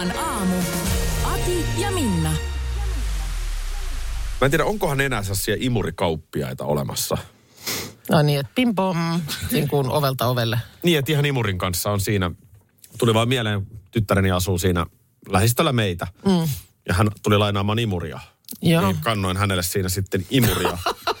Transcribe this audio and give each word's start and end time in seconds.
Novan 0.00 0.18
aamu. 0.18 0.56
Ati 1.24 1.64
ja 1.78 1.90
Minna. 1.90 2.30
Mä 4.40 4.44
en 4.44 4.50
tiedä, 4.50 4.64
onkohan 4.64 5.00
enää 5.00 5.22
sellaisia 5.22 5.56
imurikauppiaita 5.58 6.64
olemassa. 6.64 7.18
No 8.10 8.22
niin, 8.22 8.40
että 8.40 8.52
pim 8.54 8.74
pom, 8.74 9.20
niin 9.52 9.68
kuin 9.68 9.90
ovelta 9.90 10.26
ovelle. 10.26 10.58
Niin, 10.82 10.98
että 10.98 11.12
ihan 11.12 11.24
imurin 11.24 11.58
kanssa 11.58 11.90
on 11.90 12.00
siinä. 12.00 12.30
Tuli 12.98 13.14
vaan 13.14 13.28
mieleen, 13.28 13.66
tyttäreni 13.90 14.30
asuu 14.30 14.58
siinä 14.58 14.86
lähistöllä 15.28 15.72
meitä. 15.72 16.06
Mm. 16.24 16.48
Ja 16.88 16.94
hän 16.94 17.08
tuli 17.22 17.38
lainaamaan 17.38 17.78
imuria. 17.78 18.20
Joo. 18.62 18.86
Niin 18.86 18.96
kannoin 19.00 19.36
hänelle 19.36 19.62
siinä 19.62 19.88
sitten 19.88 20.26
imuria. 20.30 20.78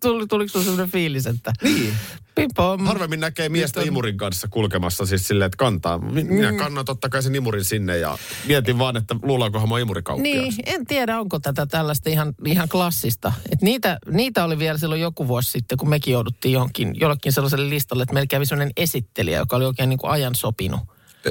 Tuli, 0.00 0.26
tuliko 0.26 0.48
sinulla 0.48 0.64
sellainen 0.64 0.90
fiilis, 0.92 1.26
että 1.26 1.52
niin. 1.62 1.94
pim 2.34 2.50
pom. 2.56 2.86
Harvemmin 2.86 3.20
näkee 3.20 3.48
miestä 3.48 3.80
on- 3.80 3.86
imurin 3.86 4.16
kanssa 4.16 4.48
kulkemassa 4.48 5.06
siis 5.06 5.28
silleen, 5.28 5.46
että 5.46 5.56
kantaa. 5.56 5.98
Minä 5.98 6.52
kannan 6.52 6.84
totta 6.84 7.08
kai 7.08 7.22
sen 7.22 7.34
imurin 7.34 7.64
sinne 7.64 7.98
ja 7.98 8.18
mietin 8.46 8.78
vaan, 8.78 8.96
että 8.96 9.16
luullaankohan 9.22 9.68
mä 9.68 9.78
imurikauppiaaksi. 9.78 10.62
Niin, 10.62 10.74
en 10.74 10.86
tiedä, 10.86 11.20
onko 11.20 11.38
tätä 11.40 11.66
tällaista 11.66 12.10
ihan, 12.10 12.34
ihan 12.46 12.68
klassista. 12.68 13.32
Et 13.52 13.62
niitä, 13.62 13.98
niitä 14.10 14.44
oli 14.44 14.58
vielä 14.58 14.78
silloin 14.78 15.00
joku 15.00 15.28
vuosi 15.28 15.50
sitten, 15.50 15.78
kun 15.78 15.88
mekin 15.88 16.12
jouduttiin 16.12 16.52
johonkin, 16.52 16.94
jollekin 17.00 17.32
sellaiselle 17.32 17.70
listalle, 17.70 18.02
että 18.02 18.14
meillä 18.14 18.26
kävi 18.26 18.46
sellainen 18.46 18.72
esittelijä, 18.76 19.38
joka 19.38 19.56
oli 19.56 19.64
oikein 19.64 19.88
niin 19.88 19.98
kuin 19.98 20.10
ajan 20.10 20.34
sopinut. 20.34 20.80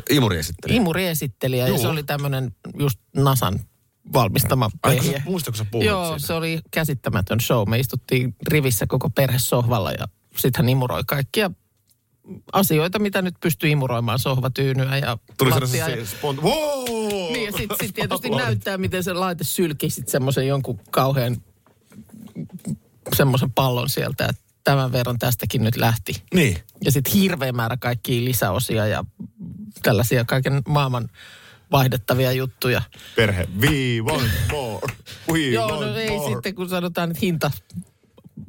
Imuri 0.10 0.38
esitteli. 0.38 0.76
Imuri-esittelijä, 0.76 1.68
ja 1.68 1.78
se 1.78 1.88
oli 1.88 2.04
tämmöinen 2.04 2.52
just 2.80 3.00
Nasan 3.16 3.60
valmistama 4.14 4.70
Ai, 4.84 4.96
kun 4.96 5.06
vehje. 5.06 5.18
sä- 5.20 5.24
muistatko 5.30 5.58
sä 5.58 5.66
puhuit 5.72 5.88
Joo, 5.88 6.06
siitä? 6.08 6.28
se 6.28 6.34
oli 6.34 6.60
käsittämätön 6.72 7.40
show. 7.40 7.70
Me 7.70 7.80
istuttiin 7.80 8.36
rivissä 8.48 8.88
koko 8.88 9.10
perhe 9.10 9.40
sohvalla 9.40 9.92
ja 9.92 10.08
sitten 10.38 10.64
hän 10.64 10.70
imuroi 10.70 11.04
kaikkia 11.08 11.52
asioita, 12.54 13.00
mitä 13.00 13.22
nyt 13.22 13.36
pystyy 13.42 13.70
imuroimaan, 13.70 14.20
sohvatyynyä 14.20 14.98
ja 14.98 15.18
Tuli 15.38 15.50
lattia 15.50 15.68
sellainen 15.68 16.00
ja- 16.00 16.06
se 16.06 16.18
spont... 16.18 16.42
Wow! 16.42 16.86
Niin 17.34 17.46
ja 17.46 17.52
sitten 17.58 17.78
sit 17.82 17.96
tietysti 17.96 18.30
näyttää, 18.30 18.78
miten 18.78 19.04
se 19.04 19.14
laite 19.14 19.44
sylki 19.44 19.90
sitten 19.90 20.12
semmoisen 20.12 20.48
jonkun 20.48 20.80
kauhean 20.92 21.38
semmoisen 23.16 23.52
pallon 23.52 23.90
sieltä, 23.90 24.26
että 24.26 24.42
tämän 24.64 24.92
verran 24.92 25.20
tästäkin 25.20 25.64
nyt 25.64 25.76
lähti. 25.78 26.24
Niin. 26.34 26.58
Ja 26.86 26.92
sitten 26.92 27.14
hirveä 27.14 27.52
määrä 27.52 27.78
kaikkia 27.78 28.26
lisäosia 28.26 28.88
ja 28.88 29.04
tällaisia 29.84 30.26
kaiken 30.26 30.62
maailman 30.68 31.10
vaihdettavia 31.72 32.32
juttuja. 32.32 32.82
Perhe. 33.16 33.48
We 33.62 34.02
want 34.04 34.32
more. 34.52 34.88
We 35.32 35.40
Joo, 35.54 35.68
want 35.70 35.82
no 35.92 35.96
ei 35.96 36.10
more. 36.18 36.34
sitten, 36.34 36.56
kun 36.56 36.70
sanotaan, 36.70 37.12
että 37.12 37.20
hinta 37.22 37.52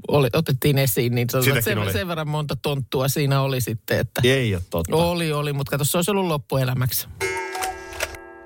oli, 0.08 0.28
otettiin 0.32 0.78
esiin, 0.78 1.14
niin 1.14 1.30
sanotaan, 1.30 1.62
sen, 1.62 1.78
oli. 1.78 1.92
sen 1.92 2.08
verran 2.08 2.28
monta 2.28 2.56
tonttua 2.56 3.08
siinä 3.08 3.40
oli 3.40 3.60
sitten, 3.60 3.98
että 3.98 4.20
Ei 4.24 4.54
ole 4.54 4.62
totta. 4.70 4.96
oli, 4.96 5.32
oli, 5.32 5.52
mutta 5.52 5.70
kato, 5.70 5.84
se 5.84 5.98
olisi 5.98 6.10
ollut 6.10 6.26
loppuelämäksi. 6.26 7.08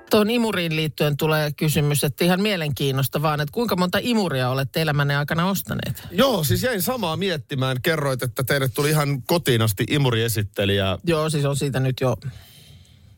Tuon 0.09 0.29
imuriin 0.29 0.75
liittyen 0.75 1.17
tulee 1.17 1.51
kysymys, 1.51 2.03
että 2.03 2.25
ihan 2.25 2.41
mielenkiinnosta 2.41 3.21
vaan, 3.21 3.41
että 3.41 3.51
kuinka 3.53 3.75
monta 3.75 3.97
imuria 4.01 4.49
olette 4.49 4.81
elämänne 4.81 5.15
aikana 5.17 5.49
ostaneet? 5.49 6.03
Joo, 6.11 6.43
siis 6.43 6.63
jäin 6.63 6.81
samaa 6.81 7.17
miettimään. 7.17 7.77
Kerroit, 7.81 8.23
että 8.23 8.43
teille 8.43 8.69
tuli 8.69 8.89
ihan 8.89 9.21
kotiin 9.23 9.61
asti 9.61 9.83
imuriesittelijä. 9.89 10.97
Joo, 11.03 11.29
siis 11.29 11.45
on 11.45 11.55
siitä 11.55 11.79
nyt 11.79 11.95
jo, 12.01 12.15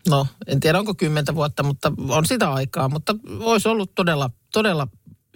no 0.10 0.28
en 0.48 0.60
tiedä 0.60 0.80
onko 0.80 0.96
kymmentä 0.96 1.36
vuotta, 1.36 1.64
mutta 1.64 1.92
on 2.10 2.26
sitä 2.26 2.54
aikaa, 2.54 2.90
mutta 2.90 3.16
olisi 3.40 3.68
ollut 3.68 3.92
todella, 3.96 4.30
todella 4.54 4.88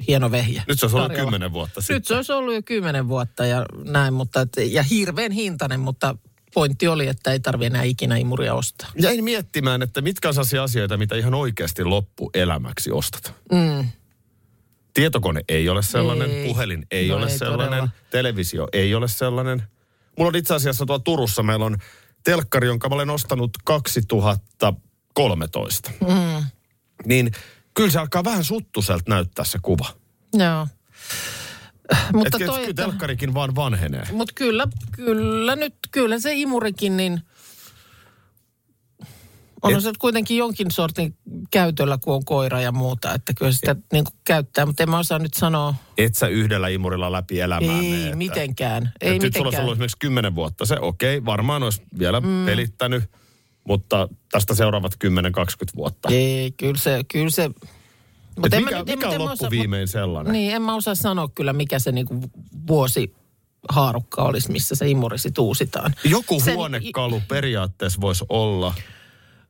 hieno 0.08 0.32
vehjä. 0.32 0.64
Nyt 0.68 0.80
se 0.80 0.86
olisi 0.86 0.98
ollut 0.98 1.14
kymmenen 1.14 1.54
vuotta 1.54 1.82
sitten. 1.82 1.96
Nyt 1.96 2.08
se 2.08 2.16
olisi 2.16 2.32
ollut 2.32 2.54
jo 2.54 2.62
kymmenen 2.64 3.08
vuotta 3.08 3.46
ja 3.46 3.66
näin, 3.86 4.14
mutta 4.14 4.42
et, 4.42 4.50
ja 4.70 4.84
hirveän 4.84 5.32
hintainen, 5.32 5.80
mutta 5.80 6.16
pointti 6.54 6.88
oli, 6.88 7.08
että 7.08 7.32
ei 7.32 7.40
tarvi 7.40 7.66
enää 7.66 7.84
ikinä 7.84 8.18
imuria 8.18 8.54
ostaa. 8.54 8.90
Jäin 9.02 9.24
miettimään, 9.24 9.82
että 9.82 10.02
mitkä 10.02 10.28
on 10.28 10.34
sellaisia 10.34 10.64
asioita, 10.64 10.98
mitä 10.98 11.16
ihan 11.16 11.34
oikeasti 11.34 11.84
loppuelämäksi 11.84 12.92
ostat. 12.92 13.34
Mm. 13.52 13.88
Tietokone 14.94 15.42
ei 15.50 15.70
ole 15.70 15.84
sellainen, 15.84 16.32
Ei. 16.32 16.48
puhelin 16.48 16.86
ei 16.92 17.08
No 17.08 17.16
ole 17.16 17.26
ei 17.26 17.38
sellainen, 17.38 17.70
todella. 17.70 17.90
televisio 18.10 18.68
ei 18.74 18.96
ole 18.96 19.08
sellainen. 19.08 19.64
Mulla 20.18 20.30
on 20.30 20.36
itse 20.36 20.54
asiassa 20.56 20.86
tuolla 20.86 21.04
Turussa, 21.04 21.44
meillä 21.44 21.66
on 21.66 21.78
telkkari, 22.24 22.68
jonka 22.68 22.90
mä 22.90 22.96
olen 22.96 23.10
ostanut 23.10 23.52
2013. 23.64 25.92
Mm. 26.02 26.44
Niin 27.06 27.32
kyllä 27.74 27.90
se 27.90 28.00
alkaa 28.00 28.24
vähän 28.24 28.44
suttuselta 28.44 29.04
näyttää 29.08 29.46
se 29.46 29.60
kuva. 29.62 29.86
Joo. 30.34 30.68
Mutta 32.14 32.40
toi, 32.40 32.40
kyllä 32.40 32.60
että, 32.70 32.84
telkkarikin 32.84 33.34
vaan 33.34 33.56
vanhenee. 33.56 34.04
mut 34.12 34.32
kyllä, 34.36 34.68
kyllä 34.92 35.56
nyt, 35.56 35.76
kyllä 35.92 36.20
se 36.20 36.34
imurikin, 36.34 36.98
niin 36.98 37.22
on 39.64 39.74
Et- 39.74 39.84
se 39.84 39.92
kuitenkin 40.00 40.38
jonkin 40.38 40.72
sortin 40.72 41.16
käytöllä, 41.52 41.98
kun 42.02 42.14
on 42.16 42.26
koira 42.26 42.62
ja 42.62 42.72
muuta, 42.72 43.14
että 43.14 43.34
kyllä 43.34 43.52
sitä 43.52 43.76
niin 43.94 44.04
kuin 44.04 44.14
käyttää, 44.24 44.66
mutta 44.66 44.84
en 44.84 44.90
mä 44.90 45.00
osaa 45.00 45.20
nyt 45.20 45.34
sanoa, 45.34 45.76
Et 45.98 46.16
sä 46.16 46.28
yhdellä 46.28 46.68
imurilla 46.68 47.12
läpi 47.12 47.40
elämään 47.40 47.80
ei 47.84 48.04
että- 48.04 48.16
mitenkään, 48.16 48.92
ei 49.02 49.16
Et 49.16 49.22
nyt 49.22 49.22
sulla 49.22 49.24
olisi 49.24 49.40
mitenkään. 49.40 49.64
ollut 49.64 49.74
esimerkiksi 49.76 49.98
kymmenen 50.00 50.36
vuotta. 50.36 50.66
Se 50.66 50.78
okei, 50.82 51.18
okay, 51.18 51.26
varmaan 51.26 51.64
olisi 51.64 51.82
vielä 52.00 52.22
mm. 52.22 52.46
pelittänyt, 52.46 53.04
mutta 53.64 54.10
tästä 54.32 54.56
seuraavat 54.56 54.96
10-20 55.06 55.06
vuotta. 55.76 56.10
Ei, 56.12 56.52
kyllä 56.52 56.78
se, 56.78 57.02
kyllä 57.12 57.30
se. 57.30 57.48
Mut 57.48 58.46
Et 58.46 58.54
en 58.54 58.64
mikä 58.64 58.76
mä 58.76 58.80
en- 58.80 58.86
mikä 58.86 58.96
mut 58.96 59.06
on 59.06 59.14
en 59.14 59.18
mä 59.22 59.24
osaa- 59.24 59.46
loppuviimein 59.46 59.88
sellainen? 59.88 60.34
Niin, 60.34 60.54
en 60.56 60.62
mä 60.62 60.76
osaa 60.76 60.96
sanoa 60.96 61.30
kyllä, 61.36 61.54
mikä 61.54 61.80
se 61.80 61.92
niinku 61.92 62.22
vuosi 62.68 63.14
haarukka 63.70 64.22
olisi, 64.24 64.52
missä 64.52 64.76
se 64.76 64.90
imuri 64.90 65.18
sit 65.18 65.38
uusitaan. 65.38 65.96
Joku 66.04 66.40
Sen- 66.40 66.56
huonekalu 66.56 67.22
periaatteessa 67.28 68.02
voisi 68.02 68.26
olla 68.30 68.74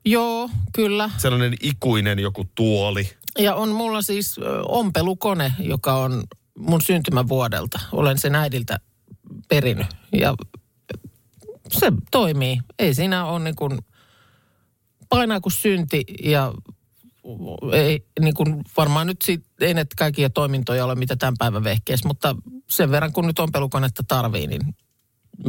Joo, 0.06 0.50
kyllä. 0.74 1.10
sellainen 1.18 1.54
ikuinen 1.62 2.20
joku 2.20 2.46
tuoli. 2.56 3.10
Ja 3.40 3.56
on 3.56 3.70
mulla 3.70 4.02
siis 4.02 4.36
ompelukone, 4.66 5.54
joka 5.60 5.96
on 5.96 6.24
mun 6.60 6.82
syntymävuodelta. 6.82 7.80
Olen 7.92 8.18
sen 8.18 8.36
äidiltä 8.36 8.80
perinyt 9.48 9.88
ja 10.14 10.36
se 11.72 11.92
toimii. 12.12 12.60
Ei 12.80 12.94
siinä 12.94 13.26
ole 13.26 13.44
niin 13.44 13.56
kuin, 13.56 13.80
painaa 15.10 15.40
kuin 15.40 15.54
synti 15.54 16.06
ja 16.24 16.54
ei 17.74 18.06
niin 18.20 18.34
kuin 18.34 18.62
varmaan 18.78 19.08
nyt 19.08 19.22
siitä, 19.22 19.50
ei 19.62 19.74
näitä 19.74 19.96
kaikkia 19.98 20.30
toimintoja 20.30 20.86
ole 20.86 20.96
mitä 20.96 21.16
tämän 21.16 21.36
päivän 21.40 21.64
vehkeessä, 21.64 22.08
mutta 22.08 22.36
sen 22.70 22.92
verran 22.92 23.14
kun 23.14 23.28
nyt 23.28 23.40
ompelukonetta 23.40 24.04
tarvii, 24.08 24.48
niin 24.48 24.62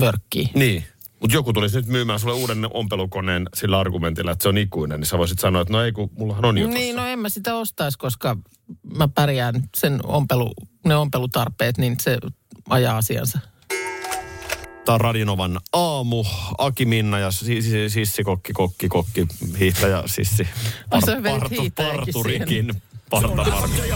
mörkkii. 0.01 0.51
Niin. 0.55 0.85
Mutta 1.21 1.37
joku 1.37 1.53
tulisi 1.53 1.77
nyt 1.77 1.87
myymään 1.87 2.21
sulle 2.21 2.35
uuden 2.35 2.67
ompelukoneen 2.75 3.47
sillä 3.55 3.79
argumentilla, 3.79 4.31
että 4.33 4.43
se 4.43 4.49
on 4.49 4.59
ikuinen, 4.59 5.01
niin 5.01 5.07
sä 5.07 5.19
voisit 5.19 5.39
sanoa, 5.39 5.63
että 5.63 5.73
no 5.73 5.83
ei, 5.85 5.93
kun 5.93 6.11
mullahan 6.19 6.45
on 6.45 6.59
jo 6.59 6.67
Niin, 6.67 6.97
no 6.97 7.07
en 7.07 7.19
mä 7.19 7.29
sitä 7.29 7.55
ostaisi, 7.55 7.99
koska 7.99 8.37
mä 8.97 9.09
pärjään 9.09 9.55
sen 9.77 10.01
ompelu, 10.07 10.53
ne 10.87 10.97
ompelutarpeet, 10.97 11.79
niin 11.79 11.97
se 12.01 12.19
ajaa 12.69 12.97
asiansa. 12.97 13.39
Tämä 14.85 14.95
on 14.95 15.01
Radinovan 15.01 15.61
aamu. 15.73 16.25
Aki 16.59 16.85
Minna 16.85 17.19
ja 17.19 17.31
si- 17.31 17.63
si- 17.63 17.91
Sissi 17.91 18.25
Kokki, 18.25 18.53
Kokki, 18.53 18.89
Kokki, 18.89 19.27
hiihtäjä 19.59 20.03
Sissi. 20.07 20.49
Ai, 20.91 21.03
sä 21.03 21.23
vedit 21.23 21.75
hiihtäjäkin 23.13 23.77
parturikin. 23.79 23.91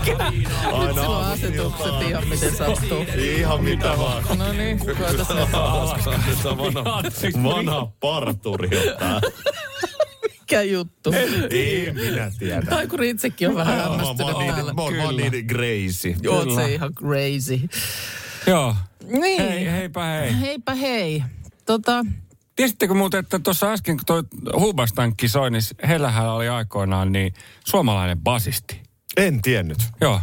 Partamarkki. 0.00 0.32
Aina 0.72 0.94
Sulla 1.04 1.18
on 1.18 1.24
asetukset 1.24 2.08
ihan 2.08 2.28
miten 2.28 2.56
sattuu. 2.56 3.04
Ihan 3.18 3.64
mitä 3.64 3.98
vaan. 3.98 4.38
No 4.38 4.52
niin, 4.52 4.78
koeta 4.78 5.24
se. 5.24 5.34
Se 6.42 6.48
on 6.48 6.58
vanha, 6.58 7.02
vanha 7.44 7.88
parturi 8.00 8.68
on 8.78 8.98
tää. 8.98 9.20
Mikä 10.40 10.62
juttu? 10.62 11.12
Ei 11.50 11.92
minä 11.92 12.30
tiedä. 12.38 12.62
Tai 12.62 12.86
kun 12.86 13.02
itsekin 13.02 13.48
on 13.48 13.54
vähän 13.54 13.76
hämmästynyt 13.76 14.16
täällä. 14.16 14.62
niin, 14.62 14.76
mä 14.76 14.82
oon 14.82 14.98
vaan 14.98 15.16
niin 15.16 15.46
crazy. 15.46 16.28
Oot 16.28 16.54
se 16.54 16.74
ihan 16.74 16.94
crazy. 16.94 17.60
Joo. 18.46 18.76
Niin. 19.04 19.42
Hei, 19.42 19.72
heipä 19.72 20.04
hei. 20.04 20.40
Heipä 20.40 20.74
hei. 20.74 21.22
Tota, 21.66 22.04
Tiesittekö 22.62 22.94
muuten, 22.94 23.20
että 23.20 23.38
tuossa 23.38 23.72
äsken 23.72 23.96
kun 23.96 24.04
toi 24.06 24.22
Hubastankki 24.60 25.28
soi, 25.28 25.50
niin 25.50 25.62
heillähän 25.88 26.28
oli 26.32 26.48
aikoinaan 26.48 27.12
niin 27.12 27.34
suomalainen 27.64 28.20
basisti. 28.20 28.80
En 29.16 29.42
tiennyt. 29.42 29.78
Joo. 30.00 30.20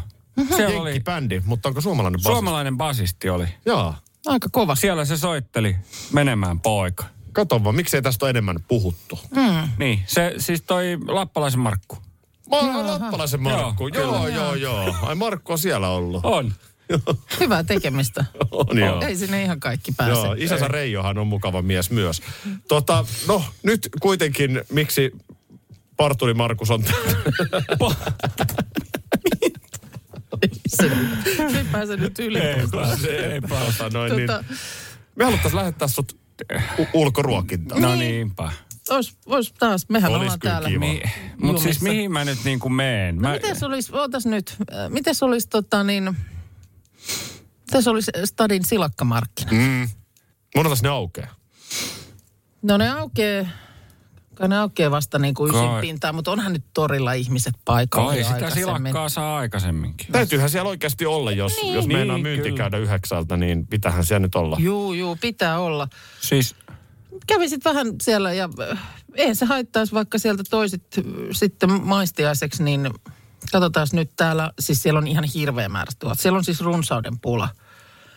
Siellä 0.55 0.81
oli 0.81 0.89
Jenkkibändi, 0.89 1.41
mutta 1.45 1.69
onko 1.69 1.81
suomalainen 1.81 2.19
basisti? 2.19 2.33
suomalainen 2.33 2.77
basisti 2.77 3.29
oli. 3.29 3.45
Joo. 3.65 3.93
aika 4.25 4.49
kova. 4.51 4.75
Siellä 4.75 5.05
se 5.05 5.17
soitteli 5.17 5.75
menemään 6.13 6.59
poika. 6.59 7.05
Kato 7.33 7.63
vaan, 7.63 7.75
miksei 7.75 8.01
tästä 8.01 8.25
ole 8.25 8.29
enemmän 8.29 8.57
puhuttu. 8.67 9.19
Niin, 9.77 10.03
se 10.07 10.33
siis 10.37 10.61
toi 10.61 10.97
Lappalaisen 11.07 11.59
Markku. 11.59 11.97
Mä 12.49 12.57
oon 12.57 12.87
Lappalaisen 12.87 13.41
Markku. 13.41 13.87
Joo, 13.87 14.27
joo, 14.27 14.27
joo, 14.27 14.55
joo. 14.55 14.95
Ai 15.01 15.15
Markku 15.15 15.51
on 15.51 15.59
siellä 15.59 15.89
ollut. 15.89 16.25
On. 16.25 16.53
Hyvää 17.39 17.63
tekemistä. 17.63 18.25
On 18.51 18.77
joo. 18.77 19.01
Ei 19.01 19.15
sinne 19.15 19.43
ihan 19.43 19.59
kaikki 19.59 19.91
pääse. 19.97 20.11
Joo, 20.11 20.35
isänsä 20.37 20.67
Reijohan 20.67 21.17
on 21.17 21.27
mukava 21.27 21.61
mies 21.61 21.91
myös. 21.91 22.21
Tota, 22.67 23.05
no 23.27 23.43
nyt 23.63 23.89
kuitenkin, 24.01 24.61
miksi 24.71 25.11
Parturi 25.97 26.33
Markus 26.33 26.71
on 26.71 26.83
ei 31.57 31.65
pääse 31.71 31.97
nyt 31.97 32.19
yli. 32.19 32.39
Ei 32.39 32.67
pääse, 32.71 33.07
ei 33.33 33.41
pääse. 33.41 33.77
Tota, 33.77 33.89
noin, 33.97 34.15
niin, 34.15 34.27
Tota, 34.27 34.43
me 35.15 35.25
haluttaisiin 35.25 35.59
lähettää 35.59 35.87
sut 35.87 36.17
u- 36.79 36.87
ulkoruokintaan. 36.93 37.81
No 37.81 37.95
niinpä. 37.95 38.51
ois, 38.89 39.17
ois 39.25 39.53
taas, 39.59 39.85
mehän 39.89 40.11
Olis 40.11 40.21
ollaan 40.21 40.39
täällä. 40.39 40.69
kiva. 40.69 40.79
Mi- 40.79 41.01
Mutta 41.37 41.61
siis 41.61 41.81
mihin 41.81 42.11
mä 42.11 42.25
nyt 42.25 42.37
niinku 42.43 42.69
meen? 42.69 43.15
No 43.15 43.21
Mä, 43.21 43.33
mites 43.33 43.63
olisi, 43.63 43.95
ootas 43.95 44.25
nyt, 44.25 44.55
äh, 44.73 44.89
mites 44.89 45.23
olisi 45.23 45.47
tota 45.49 45.83
niin, 45.83 46.15
mites 47.69 47.87
olisi 47.87 48.11
Stadin 48.25 48.65
silakkamarkkina? 48.65 49.51
Mm. 49.51 49.89
Monetas 50.55 50.83
ne 50.83 50.89
aukeaa? 50.89 51.35
No 52.61 52.77
ne 52.77 52.89
aukee, 52.89 53.47
kai 54.35 54.47
ne 54.47 54.57
aukee 54.57 54.91
vasta 54.91 55.19
niin 55.19 55.33
kuin 55.33 55.55
ysin 55.55 55.69
pintaan, 55.81 56.15
mutta 56.15 56.31
onhan 56.31 56.53
nyt 56.53 56.65
torilla 56.73 57.13
ihmiset 57.13 57.53
paikalla 57.65 58.11
kai 58.11 58.23
sitä 58.23 58.49
silakkaa 58.49 59.09
saa 59.09 59.37
aikaisemmin. 59.37 59.95
Täytyyhän 60.11 60.49
siellä 60.49 60.69
oikeasti 60.69 61.05
olla, 61.05 61.31
jos, 61.31 61.53
niin. 61.61 61.73
jos 61.73 61.87
meinaa 61.87 62.15
Niin, 62.15 62.23
myynti 62.23 62.43
kyllä. 62.43 62.57
käydä 62.57 62.77
yhdeksältä, 62.77 63.37
niin 63.37 63.67
pitähän 63.67 64.05
siellä 64.05 64.19
nyt 64.19 64.35
olla. 64.35 64.57
Juu, 64.59 64.93
juu, 64.93 65.17
pitää 65.21 65.59
olla. 65.59 65.87
Siis 66.21 66.55
Kävisit 67.27 67.65
vähän 67.65 67.87
siellä 68.01 68.33
ja 68.33 68.49
äh, 68.71 68.79
eihän 69.15 69.35
se 69.35 69.45
haittaisi, 69.45 69.93
vaikka 69.93 70.17
sieltä 70.17 70.43
toisit 70.49 70.83
äh, 70.97 71.03
sitten 71.31 71.71
maistiaiseksi, 71.83 72.63
niin 72.63 72.89
katsotaan 73.51 73.87
nyt 73.93 74.11
täällä, 74.15 74.51
siis 74.59 74.83
siellä 74.83 74.97
on 74.97 75.07
ihan 75.07 75.23
hirveä 75.23 75.69
määrä 75.69 75.91
tuot. 75.99 76.19
Siellä 76.19 76.37
on 76.37 76.43
siis 76.43 76.61
runsauden 76.61 77.19
pula. 77.19 77.49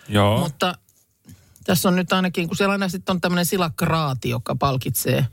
joo. 0.08 0.38
Mutta 0.38 0.74
tässä 1.64 1.88
on 1.88 1.96
nyt 1.96 2.12
ainakin, 2.12 2.48
kun 2.48 2.56
siellä 2.56 2.72
aina 2.72 2.88
sitten 2.88 3.12
on 3.12 3.20
tämmöinen 3.20 3.46
silakkaraati, 3.46 4.28
joka 4.28 4.56
palkitsee 4.56 5.26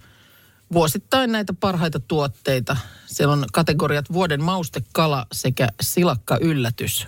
vuosittain 0.74 1.32
näitä 1.32 1.54
parhaita 1.54 2.00
tuotteita. 2.00 2.78
Siellä 3.06 3.34
on 3.34 3.46
kategoriat 3.54 4.06
vuoden 4.14 4.44
maustekala 4.44 5.26
sekä 5.32 5.68
silakka 5.82 6.38
yllätys. 6.42 7.08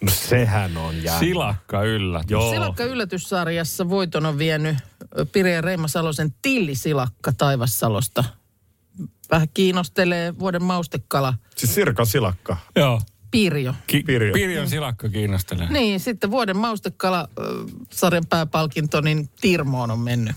No 0.00 0.10
sehän 0.10 0.76
on 0.76 1.02
jää. 1.02 1.18
Silakka 1.18 1.82
yllä. 1.82 2.20
Joo. 2.28 2.50
Silakka 2.52 2.84
yllätyssarjassa 2.84 3.88
voiton 3.88 4.26
on 4.26 4.38
vienyt 4.38 4.76
ö, 5.18 5.26
Piri 5.26 5.54
ja 5.54 5.60
Reima 5.60 5.88
Salosen 5.88 6.34
tillisilakka 6.42 7.32
Taivassalosta. 7.32 8.24
Vähän 9.30 9.48
kiinnostelee 9.54 10.38
vuoden 10.38 10.62
maustekala 10.62 11.34
Siis 11.56 11.74
Sirkan 11.74 12.06
silakka. 12.06 12.56
Joo. 12.76 13.00
Pirjo. 13.30 13.74
Ki- 13.86 14.02
Pirjo. 14.02 14.32
Pirjon 14.32 14.68
silakka 14.68 15.08
kiinnostelee. 15.08 15.68
Niin, 15.70 16.00
sitten 16.00 16.30
vuoden 16.30 16.56
maustekala 16.56 17.28
ö, 17.38 17.42
sarjan 17.90 18.26
pääpalkinto, 18.26 19.00
niin 19.00 19.28
Tirmoon 19.40 19.90
on 19.90 19.98
mennyt. 20.00 20.36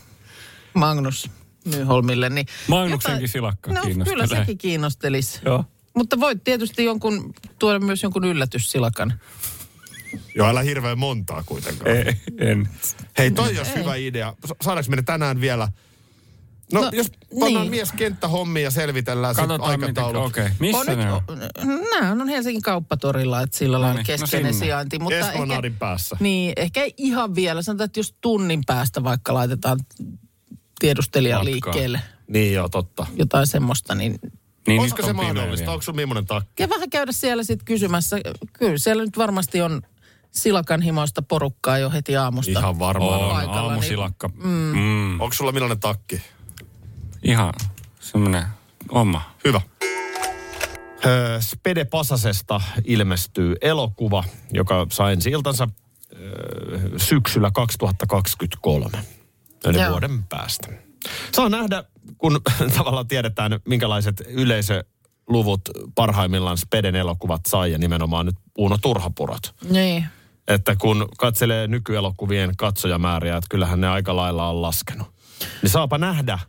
Magnus 0.73 1.29
Nyholmille. 1.65 2.29
Niin 2.29 2.47
Magnuksenkin 2.67 3.29
silakka 3.29 3.73
no, 3.73 3.81
kiinnostelee. 3.81 4.27
kyllä 4.27 4.39
sekin 4.41 4.57
kiinnostelisi. 4.57 5.39
Joo. 5.45 5.65
Mutta 5.93 6.19
voit 6.19 6.43
tietysti 6.43 6.83
jonkun, 6.85 7.33
tuoda 7.59 7.79
myös 7.79 8.03
jonkun 8.03 8.23
yllätyssilakan. 8.25 9.13
Joo, 10.35 10.47
älä 10.47 10.61
hirveän 10.61 10.99
montaa 10.99 11.43
kuitenkaan. 11.45 11.91
Ei, 11.95 12.05
en. 12.37 12.69
Hei, 13.17 13.31
toi 13.31 13.57
olisi 13.57 13.71
Ei. 13.71 13.77
hyvä 13.79 13.95
idea. 13.95 14.33
Sa- 14.45 14.55
Saadaanko 14.61 14.89
me 14.89 14.95
ne 14.95 15.01
tänään 15.01 15.41
vielä? 15.41 15.67
No, 16.73 16.81
No, 16.81 16.89
jos 16.93 17.11
pannaan 17.39 17.53
niin. 17.63 17.69
mies 17.71 17.91
kenttähommia 17.91 18.63
ja 18.63 18.71
selvitellään 18.71 19.35
sitten 19.35 19.61
aikataulut. 19.61 20.25
okei. 20.25 20.43
Okay. 20.45 20.55
Missä 20.59 20.91
on 20.91 20.97
ne 20.97 21.11
on? 21.11 21.21
nämä 21.99 22.11
on 22.23 22.27
Helsingin 22.29 22.61
kauppatorilla, 22.61 23.41
että 23.41 23.57
sillä 23.57 23.81
lailla 23.81 23.93
niin, 23.93 24.03
no 24.03 24.17
keskeinen 24.17 24.53
sinne. 24.53 24.65
sijainti. 24.65 24.99
Mutta 24.99 25.15
ehkä, 25.15 25.31
Esplanadin 25.31 25.75
päässä. 25.75 26.17
niin, 26.19 26.53
ehkä 26.55 26.83
ei 26.83 26.93
ihan 26.97 27.35
vielä. 27.35 27.61
Sanotaan, 27.61 27.85
että 27.85 27.99
jos 27.99 28.15
tunnin 28.21 28.61
päästä 28.65 29.03
vaikka 29.03 29.33
laitetaan 29.33 29.79
tiedustelija 30.79 31.35
Matkaa. 31.37 31.51
liikkeelle 31.51 32.01
Niin 32.27 32.53
joo, 32.53 32.69
totta. 32.69 33.05
jotain 33.15 33.47
semmoista, 33.47 33.95
niin 33.95 34.19
Niin, 34.67 34.81
Olisiko 34.81 35.01
se 35.05 35.13
mahdollista? 35.13 35.71
Onko 35.71 35.81
sulla 35.81 35.95
millainen 35.95 36.25
takki? 36.25 36.63
ja 36.63 36.69
vähän 36.69 36.89
käydä 36.89 37.11
siellä 37.11 37.43
sitten 37.43 37.65
kysymässä. 37.65 38.17
Kyllä 38.53 38.77
siellä 38.77 39.05
nyt 39.05 39.17
varmasti 39.17 39.61
on 39.61 39.81
silakan 40.31 40.81
himoista 40.81 41.21
porukkaa 41.21 41.77
jo 41.77 41.89
heti 41.89 42.17
aamusta. 42.17 42.51
Ihan 42.59 42.79
varmaan. 42.79 43.21
On, 43.21 43.37
niin- 43.39 43.49
aamusilakka. 43.49 44.27
Mm. 44.27 44.49
Mm. 44.77 45.21
Onko 45.21 45.33
sulla 45.33 45.51
millainen 45.51 45.79
takki? 45.79 46.21
Ihan 47.23 47.53
semmoinen 47.99 48.43
oma. 48.89 49.21
Hyvä. 49.45 49.61
Öö, 51.05 51.41
Spede 51.41 51.85
Pasasesta 51.85 52.61
ilmestyy 52.85 53.55
elokuva, 53.61 54.23
joka 54.53 54.87
sai 54.91 55.13
ensi 55.13 55.29
iltansa 55.29 55.67
öö, 56.15 56.79
syksyllä 56.97 57.51
2023. 57.53 58.89
Eli 59.65 59.77
Joo. 59.77 59.91
vuoden 59.91 60.23
päästä. 60.23 60.67
Saa 61.31 61.49
nähdä, 61.49 61.83
kun 62.17 62.41
tavallaan 62.77 63.07
tiedetään, 63.07 63.59
minkälaiset 63.65 64.23
yleisöluvut 64.27 65.61
parhaimmillaan 65.95 66.57
Speden 66.57 66.95
elokuvat 66.95 67.41
sai 67.47 67.71
ja 67.71 67.77
nimenomaan 67.77 68.25
nyt 68.25 68.35
Uuno 68.57 68.77
Turhapurot. 68.77 69.55
Niin. 69.69 70.05
Että 70.47 70.75
kun 70.75 71.09
katselee 71.17 71.67
nykyelokuvien 71.67 72.51
katsojamääriä, 72.57 73.37
että 73.37 73.47
kyllähän 73.49 73.81
ne 73.81 73.87
aika 73.87 74.15
lailla 74.15 74.49
on 74.49 74.61
laskenut. 74.61 75.07
Niin 75.61 75.69
saapa 75.69 75.97
nähdä, 75.97 76.39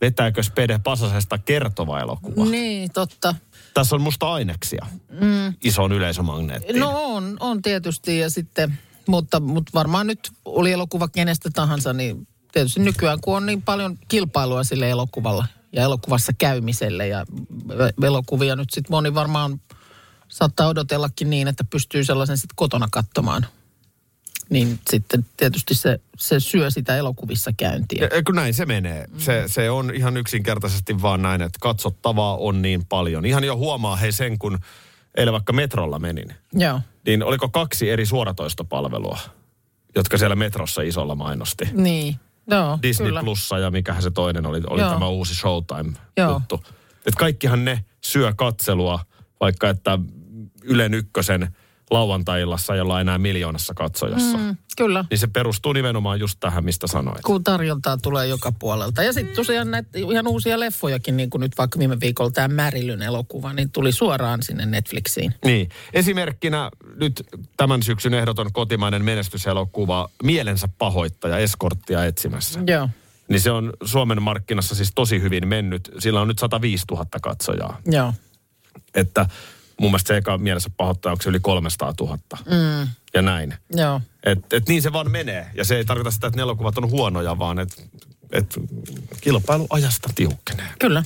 vetääkö 0.00 0.42
Spede 0.42 0.80
Pasasesta 0.84 1.38
kertova 1.38 2.00
elokuva. 2.00 2.44
Niin, 2.44 2.90
totta. 2.92 3.34
Tässä 3.74 3.94
on 3.94 4.02
musta 4.02 4.32
aineksia 4.32 4.86
mm. 5.20 5.54
ison 5.64 5.92
yleisömagneettiin. 5.92 6.80
No 6.80 6.92
on, 7.14 7.36
on 7.40 7.62
tietysti 7.62 8.18
ja 8.18 8.30
sitten, 8.30 8.78
mutta, 9.08 9.40
mutta 9.40 9.70
varmaan 9.74 10.06
nyt 10.06 10.30
oli 10.44 10.72
elokuva 10.72 11.08
kenestä 11.08 11.50
tahansa, 11.54 11.92
niin 11.92 12.28
tietysti 12.52 12.80
nykyään 12.80 13.18
kun 13.20 13.36
on 13.36 13.46
niin 13.46 13.62
paljon 13.62 13.98
kilpailua 14.08 14.64
sille 14.64 14.90
elokuvalla 14.90 15.46
ja 15.72 15.82
elokuvassa 15.82 16.32
käymiselle 16.38 17.08
ja 17.08 17.26
elokuvia 18.02 18.56
nyt 18.56 18.70
sitten 18.70 18.92
moni 18.92 19.14
varmaan 19.14 19.60
saattaa 20.28 20.68
odotellakin 20.68 21.30
niin, 21.30 21.48
että 21.48 21.64
pystyy 21.70 22.04
sellaisen 22.04 22.36
sitten 22.36 22.56
kotona 22.56 22.88
katsomaan. 22.90 23.46
Niin 24.50 24.78
sitten 24.90 25.26
tietysti 25.36 25.74
se, 25.74 26.00
se 26.16 26.40
syö 26.40 26.70
sitä 26.70 26.96
elokuvissa 26.96 27.50
käyntiä. 27.56 28.08
Kun 28.26 28.34
näin 28.34 28.54
se 28.54 28.66
menee. 28.66 29.06
Se, 29.18 29.44
se 29.46 29.70
on 29.70 29.94
ihan 29.94 30.16
yksinkertaisesti 30.16 31.02
vaan 31.02 31.22
näin, 31.22 31.42
että 31.42 31.58
katsottavaa 31.62 32.36
on 32.36 32.62
niin 32.62 32.86
paljon. 32.86 33.24
Ihan 33.24 33.44
jo 33.44 33.56
huomaa 33.56 33.96
hei 33.96 34.12
sen, 34.12 34.38
kun 34.38 34.58
eilen 35.16 35.32
vaikka 35.32 35.52
metrolla 35.52 35.98
menin. 35.98 36.34
Joo. 36.52 36.80
Niin 37.06 37.22
oliko 37.22 37.48
kaksi 37.48 37.90
eri 37.90 38.06
suoratoistopalvelua, 38.06 39.18
jotka 39.94 40.18
siellä 40.18 40.36
metrossa 40.36 40.82
isolla 40.82 41.14
mainosti? 41.14 41.68
Niin. 41.72 42.16
Joo, 42.50 42.78
Disney 42.82 43.08
kyllä. 43.08 43.20
Plussa 43.20 43.58
ja 43.58 43.70
mikähän 43.70 44.02
se 44.02 44.10
toinen 44.10 44.46
oli, 44.46 44.60
oli 44.66 44.80
Joo. 44.80 44.90
tämä 44.90 45.08
uusi. 45.08 45.34
Showtime-juttu. 45.34 46.64
Että 47.06 47.18
kaikkihan 47.18 47.64
ne 47.64 47.84
syö 48.04 48.32
katselua, 48.36 49.00
vaikka 49.40 49.68
että 49.68 49.98
Ylen 50.62 50.94
ykkösen 50.94 51.56
lauantai-illassa 51.90 52.74
ei 52.74 52.80
olla 52.80 53.00
enää 53.00 53.18
miljoonassa 53.18 53.74
katsojassa. 53.74 54.38
Mm, 54.38 54.56
kyllä. 54.76 55.04
Niin 55.10 55.18
se 55.18 55.26
perustuu 55.26 55.72
nimenomaan 55.72 56.20
just 56.20 56.40
tähän, 56.40 56.64
mistä 56.64 56.86
sanoit. 56.86 57.20
kun 57.24 57.44
tarjontaa 57.44 57.96
tulee 57.96 58.26
joka 58.26 58.52
puolelta. 58.52 59.02
Ja 59.02 59.12
sitten 59.12 59.36
tosiaan 59.36 59.70
näitä 59.70 59.88
ihan 59.94 60.26
uusia 60.28 60.60
leffojakin, 60.60 61.16
niin 61.16 61.30
kuin 61.30 61.40
nyt 61.40 61.52
vaikka 61.58 61.78
viime 61.78 62.00
viikolla 62.00 62.30
tämä 62.30 62.48
Märilyn 62.48 63.02
elokuva, 63.02 63.52
niin 63.52 63.70
tuli 63.70 63.92
suoraan 63.92 64.42
sinne 64.42 64.66
Netflixiin. 64.66 65.34
Niin. 65.44 65.68
Esimerkkinä 65.92 66.70
nyt 66.96 67.22
tämän 67.56 67.82
syksyn 67.82 68.14
ehdoton 68.14 68.52
kotimainen 68.52 69.04
menestyselokuva 69.04 70.08
Mielensä 70.22 70.68
pahoittaja, 70.78 71.38
eskorttia 71.38 72.04
etsimässä. 72.04 72.60
Joo, 72.66 72.88
Niin 73.28 73.40
se 73.40 73.50
on 73.50 73.72
Suomen 73.84 74.22
markkinassa 74.22 74.74
siis 74.74 74.92
tosi 74.94 75.20
hyvin 75.20 75.48
mennyt. 75.48 75.90
Sillä 75.98 76.20
on 76.20 76.28
nyt 76.28 76.38
105 76.38 76.84
000 76.90 77.06
katsojaa. 77.22 77.80
joo. 77.86 78.12
Että 78.94 79.26
mun 79.80 79.90
mielestä 79.90 80.08
se 80.08 80.16
eka 80.16 80.38
mielensä 80.38 80.70
pahoittaja, 80.76 81.12
onko 81.12 81.22
se 81.22 81.28
yli 81.30 81.40
300 81.40 81.94
000. 82.00 82.18
Mm. 82.46 82.88
Ja 83.14 83.22
näin. 83.22 83.54
Joo, 83.70 84.00
Et, 84.22 84.52
et 84.52 84.68
niin 84.68 84.82
se 84.82 84.92
vaan 84.92 85.10
menee. 85.10 85.50
Ja 85.54 85.64
se 85.64 85.76
ei 85.76 85.84
tarkoita 85.84 86.10
sitä, 86.10 86.26
että 86.26 86.36
ne 86.36 86.42
elokuvat 86.42 86.78
on 86.78 86.90
huonoja, 86.90 87.38
vaan 87.38 87.58
että 87.58 87.82
et 88.32 88.58
kilpailu 89.20 89.66
ajasta 89.70 90.08
tiukkenee. 90.14 90.66
kyllä. 90.78 91.02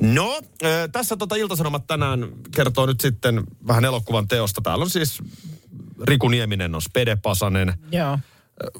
No, 0.00 0.40
äh, 0.64 0.70
tässä 0.92 1.16
tota 1.16 1.36
Iltasanomat 1.36 1.86
tänään 1.86 2.28
kertoo 2.54 2.86
nyt 2.86 3.00
sitten 3.00 3.44
vähän 3.66 3.84
elokuvan 3.84 4.28
teosta. 4.28 4.60
Täällä 4.60 4.82
on 4.82 4.90
siis 4.90 5.22
Riku 6.02 6.28
Nieminen 6.28 6.74
on 6.74 6.82
Spede 6.82 7.16
Pasanen, 7.16 7.74
Joo, 7.92 8.18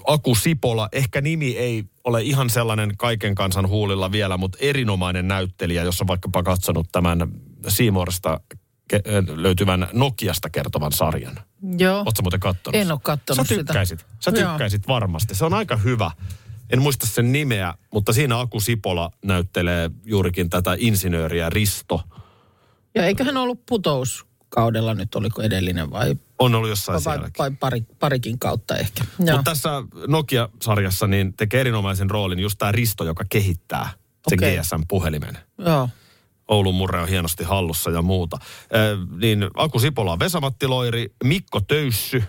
Aku 0.06 0.34
Sipola. 0.34 0.88
Ehkä 0.92 1.20
nimi 1.20 1.58
ei 1.58 1.84
ole 2.04 2.22
ihan 2.22 2.50
sellainen 2.50 2.96
kaiken 2.96 3.34
kansan 3.34 3.68
huulilla 3.68 4.12
vielä, 4.12 4.36
mutta 4.36 4.58
erinomainen 4.60 5.28
näyttelijä, 5.28 5.82
jos 5.82 6.00
on 6.00 6.06
vaikkapa 6.06 6.42
katsonut 6.42 6.88
tämän 6.92 7.18
Seamoresta 7.68 8.40
ke- 8.92 9.02
löytyvän 9.42 9.88
Nokiasta 9.92 10.50
kertovan 10.50 10.92
sarjan. 10.92 11.38
joo. 11.78 11.98
Oletko 12.00 12.22
muuten 12.22 12.40
kattonut? 12.40 12.80
En 12.80 12.92
ole 12.92 13.00
kattonut 13.02 13.46
Sä 13.46 13.48
sitä. 13.54 13.64
tykkäisit. 13.64 14.06
Sä 14.20 14.30
Joo. 14.34 14.50
tykkäisit 14.50 14.88
varmasti. 14.88 15.34
Se 15.34 15.44
on 15.44 15.54
aika 15.54 15.76
hyvä. 15.76 16.10
En 16.70 16.82
muista 16.82 17.06
sen 17.06 17.32
nimeä, 17.32 17.74
mutta 17.92 18.12
siinä 18.12 18.38
Aku 18.40 18.60
Sipola 18.60 19.10
näyttelee 19.24 19.90
juurikin 20.04 20.50
tätä 20.50 20.76
insinööriä 20.78 21.50
Risto. 21.50 22.02
Ja 22.94 23.06
eiköhän 23.06 23.36
ollut 23.36 23.66
putouskaudella 23.66 24.94
nyt, 24.94 25.14
oliko 25.14 25.42
edellinen 25.42 25.90
vai, 25.90 26.16
On 26.38 26.54
ollut 26.54 26.68
jossain 26.70 27.04
vai, 27.04 27.14
sielläkin. 27.14 27.38
vai 27.38 27.50
pari, 27.50 27.80
parikin 27.98 28.38
kautta 28.38 28.76
ehkä. 28.76 29.04
Joo. 29.18 29.36
Mutta 29.36 29.50
tässä 29.50 29.70
Nokia-sarjassa 30.06 31.06
niin 31.06 31.34
tekee 31.34 31.60
erinomaisen 31.60 32.10
roolin 32.10 32.38
just 32.38 32.58
tämä 32.58 32.72
Risto, 32.72 33.04
joka 33.04 33.24
kehittää 33.30 33.88
sen 34.28 34.38
Okei. 34.38 34.58
GSM-puhelimen. 34.58 35.38
Joo. 35.58 35.88
Oulun 36.48 36.74
murre 36.74 37.00
on 37.00 37.08
hienosti 37.08 37.44
hallussa 37.44 37.90
ja 37.90 38.02
muuta. 38.02 38.38
Äh, 38.40 39.18
niin 39.20 39.46
Aku 39.54 39.78
Sipola 39.78 40.12
on 40.12 40.18
Vesamatti 40.18 40.66
Loiri, 40.66 41.14
Mikko 41.24 41.60
Töyssy, 41.60 42.22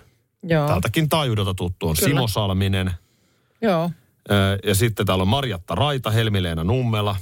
Joo. 0.43 0.67
täältäkin 0.67 1.09
taajuudelta 1.09 1.53
tuttu 1.53 1.87
on 1.87 1.95
Kyllä. 1.95 2.07
Simo 2.07 2.27
Salminen. 2.27 2.91
Joo. 3.61 3.83
Äh, 4.31 4.59
ja 4.63 4.75
sitten 4.75 5.05
täällä 5.05 5.21
on 5.21 5.27
Marjatta 5.27 5.75
Raita, 5.75 6.11
Helmileena 6.11 6.63
Nummela. 6.63 7.15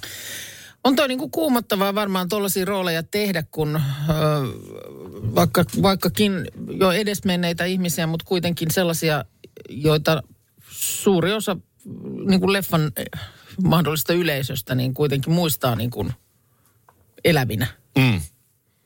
On 0.83 0.95
toi 0.95 1.07
niinku 1.07 1.29
kuumottavaa 1.29 1.95
varmaan 1.95 2.29
tuollaisia 2.29 2.65
rooleja 2.65 3.03
tehdä, 3.03 3.43
kun 3.51 3.75
ö, 3.75 4.11
vaikka, 5.35 5.65
vaikkakin 5.81 6.47
jo 6.79 6.91
edesmenneitä 6.91 7.65
ihmisiä, 7.65 8.07
mutta 8.07 8.25
kuitenkin 8.25 8.71
sellaisia, 8.71 9.25
joita 9.69 10.23
suuri 10.69 11.33
osa 11.33 11.57
niin 12.25 12.39
kuin 12.39 12.53
leffan 12.53 12.91
eh, 12.97 13.05
mahdollista 13.63 14.13
yleisöstä 14.13 14.75
niin 14.75 14.93
kuitenkin 14.93 15.33
muistaa 15.33 15.75
niin 15.75 15.89
kuin 15.89 16.13
elävinä. 17.25 17.67
Mm. 17.97 18.21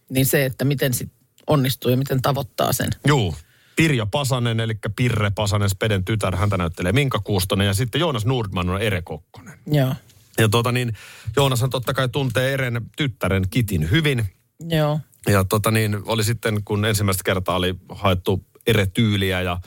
Niin 0.10 0.26
se, 0.26 0.46
että 0.46 0.66
miten 0.66 0.94
sit 0.94 1.12
onnistuu 1.48 1.92
ja 1.92 1.98
miten 1.98 2.22
tavoittaa 2.22 2.74
sen. 2.74 2.90
Juu. 3.08 3.36
Pirjo 3.76 4.06
Pasanen, 4.06 4.60
eli 4.60 4.74
Pirre 4.96 5.32
Pasanen, 5.36 5.70
Speden 5.70 6.06
tytär, 6.06 6.36
häntä 6.36 6.58
näyttelee 6.58 6.92
Minka 6.92 7.20
Kuustonen 7.20 7.68
ja 7.68 7.74
sitten 7.74 8.00
Joonas 8.00 8.26
Nordman 8.26 8.70
on 8.70 8.82
Ere 8.82 9.02
Kokkonen. 9.02 9.60
Joo. 9.68 9.96
Ja 10.38 10.50
tota 10.50 10.72
niin, 10.72 10.94
Joonashan 11.36 11.70
totta 11.70 11.94
kai 11.94 12.10
tuntee 12.10 12.54
Eren 12.54 12.82
tyttären 12.98 13.44
Kitin 13.50 13.92
hyvin. 13.92 14.26
Joo. 14.70 15.00
Ja 15.28 15.44
tota 15.44 15.72
niin, 15.72 15.98
oli 16.06 16.24
sitten, 16.24 16.64
kun 16.64 16.86
ensimmäistä 16.86 17.24
kertaa 17.26 17.56
oli 17.56 17.76
haettu 17.90 18.46
eretyyliä 18.68 19.42
ja 19.42 19.62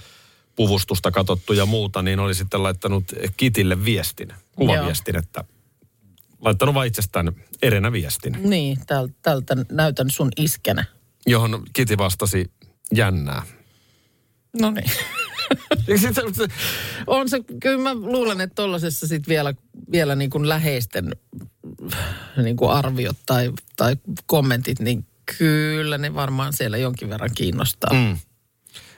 puvustusta 0.57 1.11
katsottu 1.11 1.53
ja 1.53 1.67
muuta, 1.67 2.03
niin 2.03 2.19
oli 2.19 2.35
sitten 2.35 2.62
laittanut 2.62 3.05
Kitille 3.37 3.85
viestin, 3.85 4.33
kuvaviestin, 4.57 5.17
että 5.17 5.45
laittanut 6.41 6.75
vaan 6.75 6.87
itsestään 6.87 7.33
erenä 7.63 7.93
viestin, 7.93 8.37
Niin, 8.43 8.79
täl, 8.87 9.09
tältä 9.23 9.57
näytän 9.73 10.11
sun 10.11 10.29
iskänä. 10.37 10.85
johon 11.27 11.63
Kiti 11.73 11.99
vastasi 11.99 12.53
jännää. 12.95 13.43
No 14.61 14.71
niin. 14.71 14.91
On 17.07 17.29
se, 17.29 17.41
kyllä 17.63 17.79
mä 17.79 17.95
luulen, 17.95 18.41
että 18.41 18.55
tollasessa 18.55 19.07
sit 19.07 19.29
vielä, 19.29 19.55
vielä 19.93 20.17
niin 20.17 20.31
kuin 20.31 20.49
läheisten 20.49 21.17
niin 22.43 22.57
kuin 22.57 22.71
arviot 22.71 23.17
tai, 23.27 23.53
tai 23.77 23.97
kommentit, 24.27 24.81
niin 24.81 25.07
kyllä 25.39 25.99
ne 25.99 26.15
varmaan 26.15 26.53
siellä 26.53 26.77
jonkin 26.77 27.09
verran 27.11 27.31
kiinnostaa. 27.35 27.95
Mm. 27.95 28.19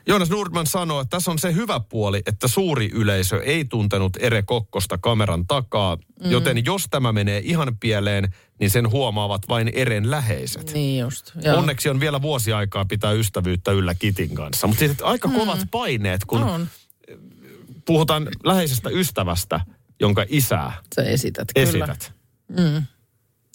Joonas 0.06 0.30
Nordman 0.30 0.66
sanoo, 0.66 1.00
että 1.00 1.16
tässä 1.16 1.30
on 1.30 1.38
se 1.38 1.54
hyvä 1.54 1.80
puoli, 1.80 2.22
että 2.26 2.48
suuri 2.48 2.90
yleisö 2.92 3.42
ei 3.42 3.64
tuntenut 3.64 4.12
Ere 4.20 4.42
Kokkosta 4.42 4.98
kameran 4.98 5.46
takaa, 5.46 5.96
mm. 5.96 6.30
joten 6.30 6.64
jos 6.64 6.86
tämä 6.90 7.12
menee 7.12 7.40
ihan 7.44 7.76
pieleen, 7.80 8.34
niin 8.60 8.70
sen 8.70 8.90
huomaavat 8.90 9.42
vain 9.48 9.70
Eren 9.74 10.10
läheiset. 10.10 10.72
Niin 10.74 11.00
just. 11.00 11.32
Joo. 11.42 11.58
Onneksi 11.58 11.88
on 11.88 12.00
vielä 12.00 12.22
vuosi 12.22 12.52
aikaa 12.52 12.84
pitää 12.84 13.12
ystävyyttä 13.12 13.72
yllä 13.72 13.94
Kitin 13.94 14.34
kanssa. 14.34 14.66
Mutta 14.66 14.78
siis 14.78 15.02
aika 15.02 15.28
kovat 15.28 15.58
paineet, 15.70 16.24
kun 16.24 16.42
On, 16.42 16.68
puhutaan 17.84 18.28
läheisestä 18.44 18.90
ystävästä, 18.90 19.60
jonka 20.00 20.24
isää 20.28 20.72
sä 20.94 21.02
esität 21.02 21.48
kyllä. 21.54 21.68
esität. 21.68 22.12
Mm. 22.48 22.82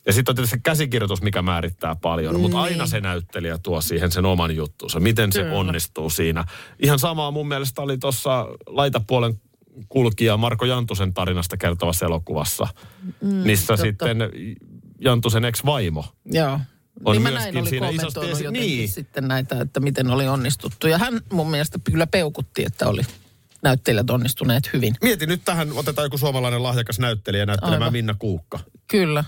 Ja 0.08 0.14
sitten 0.14 0.32
on 0.32 0.36
tietysti 0.36 0.56
se 0.56 0.62
käsikirjoitus, 0.64 1.22
mikä 1.22 1.42
määrittää 1.42 1.96
paljon, 1.96 2.40
mutta 2.40 2.62
aina 2.62 2.88
se 2.88 3.02
näyttelijä 3.02 3.58
tuo 3.58 3.82
siihen 3.82 4.12
sen 4.12 4.26
oman 4.26 4.56
juttunsa. 4.56 5.00
Miten 5.00 5.32
se 5.32 5.40
Niin. 5.40 5.48
Kyllä. 5.50 5.60
onnistuu 5.60 6.10
siinä. 6.10 6.46
Ihan 6.84 7.00
samaa 7.00 7.32
mun 7.32 7.48
mielestä 7.48 7.82
oli 7.82 7.98
tuossa 7.98 8.46
laitapuolen 8.68 9.42
kulkija 9.90 10.38
Marko 10.38 10.66
Jantusen 10.66 11.14
tarinasta 11.14 11.58
kertovassa 11.58 12.06
elokuvassa, 12.06 12.68
mm, 13.22 13.28
missä 13.30 13.68
totta. 13.68 13.84
sitten 13.84 14.18
Jantusen 15.00 15.46
ex-vaimo 15.46 16.06
Joo. 16.26 16.60
On 17.06 17.14
niin 17.16 17.22
myöskin 17.24 17.44
näin 17.54 17.58
oli 17.58 17.70
siinä 17.70 17.90
isosti 17.90 18.20
kommentoinut 18.20 18.56
esi- 18.56 18.68
niin. 18.78 18.90
sitten 18.90 19.28
näitä, 19.28 19.62
että 19.62 19.80
miten 19.80 20.10
oli 20.10 20.28
onnistuttu. 20.28 20.88
Ja 20.88 20.98
hän 20.98 21.22
mun 21.32 21.52
mielestä 21.52 21.80
kyllä 21.84 22.08
peukutti, 22.08 22.64
että 22.66 22.88
oli 22.88 23.02
näyttelijät 23.64 24.10
onnistuneet 24.10 24.70
hyvin. 24.74 24.96
Mieti 25.02 25.26
nyt 25.28 25.42
tähän, 25.46 25.72
otetaan 25.74 26.06
joku 26.06 26.18
suomalainen 26.18 26.64
lahjakas 26.64 27.00
näyttelijä 27.00 27.46
näyttelemään 27.46 27.82
Aivan. 27.82 27.94
Minna 27.94 28.16
Kuukka. 28.20 28.60
Kyllä. 28.88 29.24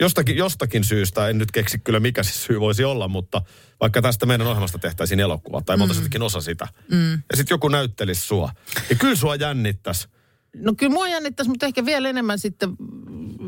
Jostakin, 0.00 0.36
jostakin 0.36 0.84
syystä, 0.84 1.28
en 1.28 1.38
nyt 1.38 1.50
keksi 1.50 1.78
kyllä 1.78 2.00
mikä 2.00 2.22
se 2.22 2.32
syy 2.32 2.60
voisi 2.60 2.84
olla, 2.84 3.08
mutta 3.08 3.42
vaikka 3.80 4.02
tästä 4.02 4.26
meidän 4.26 4.46
ohjelmasta 4.46 4.78
tehtäisiin 4.78 5.20
elokuva, 5.20 5.62
tai 5.66 5.76
monta 5.76 5.94
mm. 5.94 6.22
osa 6.22 6.40
sitä. 6.40 6.68
Mm. 6.90 7.12
Ja 7.12 7.36
sitten 7.36 7.54
joku 7.54 7.68
näyttelisi 7.68 8.26
sua. 8.26 8.52
Ja 8.90 8.96
kyllä 8.96 9.16
sua 9.16 9.34
jännittäisi. 9.34 10.08
No 10.56 10.74
kyllä 10.74 10.92
mua 10.92 11.08
jännittäisi, 11.08 11.50
mutta 11.50 11.66
ehkä 11.66 11.84
vielä 11.84 12.08
enemmän 12.08 12.38
sitten, 12.38 12.70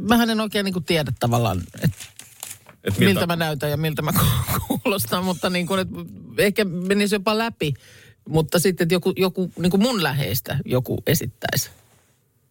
mähän 0.09 0.31
en 0.31 0.41
oikein 0.41 0.65
niin 0.65 0.73
kuin 0.73 0.85
tiedä 0.85 1.13
tavallaan, 1.21 1.63
että 1.83 2.07
Et 2.85 2.99
miltä, 2.99 3.05
miltä 3.05 3.27
mä 3.27 3.37
näytän 3.37 3.71
ja 3.71 3.77
miltä 3.77 4.03
mä 4.03 4.13
kuulostan, 4.69 5.25
mutta 5.25 5.51
niin 5.51 5.67
kuin, 5.67 5.81
että 5.81 5.95
ehkä 6.39 6.65
menisi 6.65 7.15
jopa 7.15 7.39
läpi. 7.39 7.75
Mutta 8.29 8.59
sitten, 8.59 8.85
että 8.85 8.95
joku, 8.95 9.13
joku 9.17 9.53
niin 9.59 9.71
kuin 9.71 9.83
mun 9.83 10.03
läheistä 10.03 10.59
joku 10.65 11.03
esittäisi. 11.07 11.71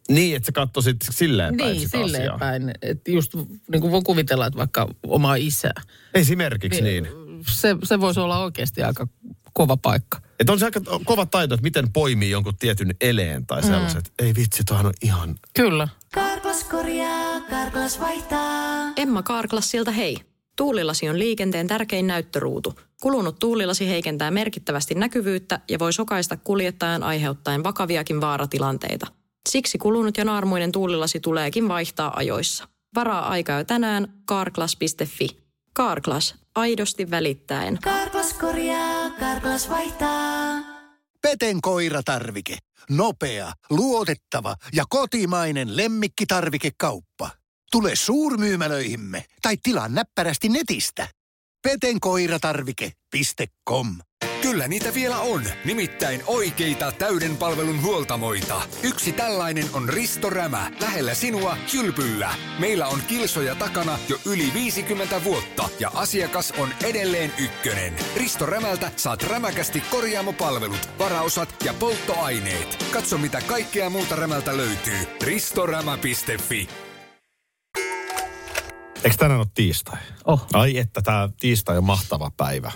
Niin, 0.09 0.35
että 0.35 0.45
sä 0.45 0.51
katsoisit 0.51 0.97
silleen 1.09 1.57
päin 1.57 1.71
Niin, 1.71 1.81
sitä 1.81 1.97
silleen 1.97 2.23
asiaa. 2.23 2.37
päin. 2.37 2.71
Että 2.81 3.11
just 3.11 3.35
niin 3.71 3.81
kuin 3.81 3.91
voin 3.91 4.03
kuvitella, 4.03 4.45
että 4.45 4.57
vaikka 4.59 4.87
omaa 5.07 5.35
isää. 5.35 5.81
Esimerkiksi 6.13 6.81
niin. 6.81 7.07
Se, 7.47 7.75
se 7.83 7.99
voisi 7.99 8.19
olla 8.19 8.43
oikeasti 8.43 8.83
aika 8.83 9.07
kova 9.53 9.77
paikka. 9.77 10.21
Että 10.39 10.51
on 10.53 10.59
se 10.59 10.65
aika 10.65 10.81
kova 11.05 11.25
taito, 11.25 11.53
että 11.53 11.63
miten 11.63 11.93
poimii 11.93 12.29
jonkun 12.29 12.57
tietyn 12.59 12.95
eleen 13.01 13.45
tai 13.45 13.63
sellaiset. 13.63 14.11
Mm. 14.21 14.25
Ei 14.25 14.35
vitsi, 14.35 14.63
toihan 14.63 14.85
on 14.85 14.93
ihan... 15.01 15.35
Kyllä. 15.53 15.87
Karklas 16.13 16.63
korjaa, 16.63 17.41
Karklas 17.49 17.99
vaihtaa. 17.99 18.93
Emma 18.97 19.23
Karklassilta 19.23 19.91
hei. 19.91 20.17
Tuulilasi 20.55 21.09
on 21.09 21.19
liikenteen 21.19 21.67
tärkein 21.67 22.07
näyttöruutu. 22.07 22.79
Kulunut 23.01 23.39
tuulilasi 23.39 23.87
heikentää 23.89 24.31
merkittävästi 24.31 24.95
näkyvyyttä 24.95 25.59
ja 25.69 25.79
voi 25.79 25.93
sokaista 25.93 26.37
kuljettajan 26.37 27.03
aiheuttaen 27.03 27.63
vakaviakin 27.63 28.21
vaaratilanteita. 28.21 29.07
Siksi 29.49 29.77
kulunut 29.77 30.17
ja 30.17 30.25
naarmuinen 30.25 30.71
tuulilasi 30.71 31.19
tuleekin 31.19 31.67
vaihtaa 31.67 32.17
ajoissa. 32.17 32.67
Varaa 32.95 33.29
aikaa 33.29 33.57
jo 33.57 33.63
tänään 33.63 34.13
karklas.fi. 34.25 35.27
Karklas, 35.73 36.35
aidosti 36.55 37.11
välittäen. 37.11 37.79
Karklas 37.83 38.33
korjaa, 38.33 39.09
Karklas 39.09 39.69
vaihtaa. 39.69 40.55
Peten 41.21 41.61
koiratarvike. 41.61 42.57
Nopea, 42.89 43.53
luotettava 43.69 44.55
ja 44.73 44.83
kotimainen 44.89 45.77
lemmikkitarvikekauppa. 45.77 47.29
Tule 47.71 47.95
suurmyymälöihimme 47.95 49.25
tai 49.41 49.57
tilaa 49.63 49.89
näppärästi 49.89 50.49
netistä. 50.49 51.07
petenkoiratarvike.com 51.63 53.87
Kyllä 54.41 54.67
niitä 54.67 54.93
vielä 54.93 55.19
on, 55.19 55.43
nimittäin 55.65 56.23
oikeita 56.27 56.91
täyden 56.91 57.37
palvelun 57.37 57.81
huoltamoita. 57.81 58.61
Yksi 58.83 59.11
tällainen 59.11 59.65
on 59.73 59.89
Risto 59.89 60.29
Rämä, 60.29 60.71
lähellä 60.81 61.13
sinua, 61.13 61.57
kylpyllä. 61.71 62.35
Meillä 62.59 62.87
on 62.87 62.99
kilsoja 63.07 63.55
takana 63.55 63.99
jo 64.09 64.17
yli 64.25 64.53
50 64.53 65.23
vuotta 65.23 65.69
ja 65.79 65.91
asiakas 65.93 66.53
on 66.57 66.69
edelleen 66.83 67.33
ykkönen. 67.37 67.93
Risto 68.15 68.45
Rämältä 68.45 68.91
saat 68.95 69.23
rämäkästi 69.23 69.83
korjaamopalvelut, 69.91 70.89
varaosat 70.99 71.55
ja 71.65 71.73
polttoaineet. 71.73 72.85
Katso 72.93 73.17
mitä 73.17 73.41
kaikkea 73.47 73.89
muuta 73.89 74.15
Rämältä 74.15 74.57
löytyy. 74.57 74.99
ristorämä.fi 75.23 76.69
Eikö 79.03 79.17
tänään 79.17 79.39
ole 79.39 79.47
tiistai? 79.53 79.97
Oh. 80.25 80.45
Ai 80.53 80.77
että 80.77 81.01
tämä 81.01 81.29
tiistai 81.39 81.77
on 81.77 81.83
mahtava 81.83 82.31
päivä. 82.37 82.71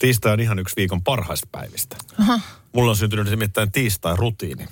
Tiistai 0.00 0.32
on 0.32 0.40
ihan 0.40 0.58
yksi 0.58 0.76
viikon 0.76 1.02
parhaista 1.02 1.48
päivistä. 1.52 1.96
Aha. 2.18 2.40
Mulla 2.72 2.90
on 2.90 2.96
syntynyt 2.96 3.30
nimittäin 3.30 3.72
tiistai-rutiini. 3.72 4.68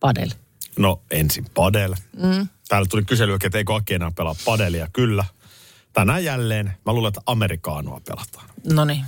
Padel. 0.00 0.30
No 0.78 1.02
ensin 1.10 1.46
padel. 1.54 1.94
Mm. 2.16 2.48
Täällä 2.68 2.86
tuli 2.90 3.04
kyselyä, 3.04 3.38
että 3.44 3.58
eikö 3.58 3.74
Aki 3.74 3.94
enää 3.94 4.10
pelaa 4.10 4.34
padelia. 4.44 4.88
Kyllä. 4.92 5.24
Tänään 5.92 6.24
jälleen, 6.24 6.76
mä 6.86 6.92
luulen, 6.92 7.08
että 7.08 7.20
amerikaanoa 7.26 8.00
pelataan. 8.00 8.48
No 8.72 8.84
niin. 8.84 9.04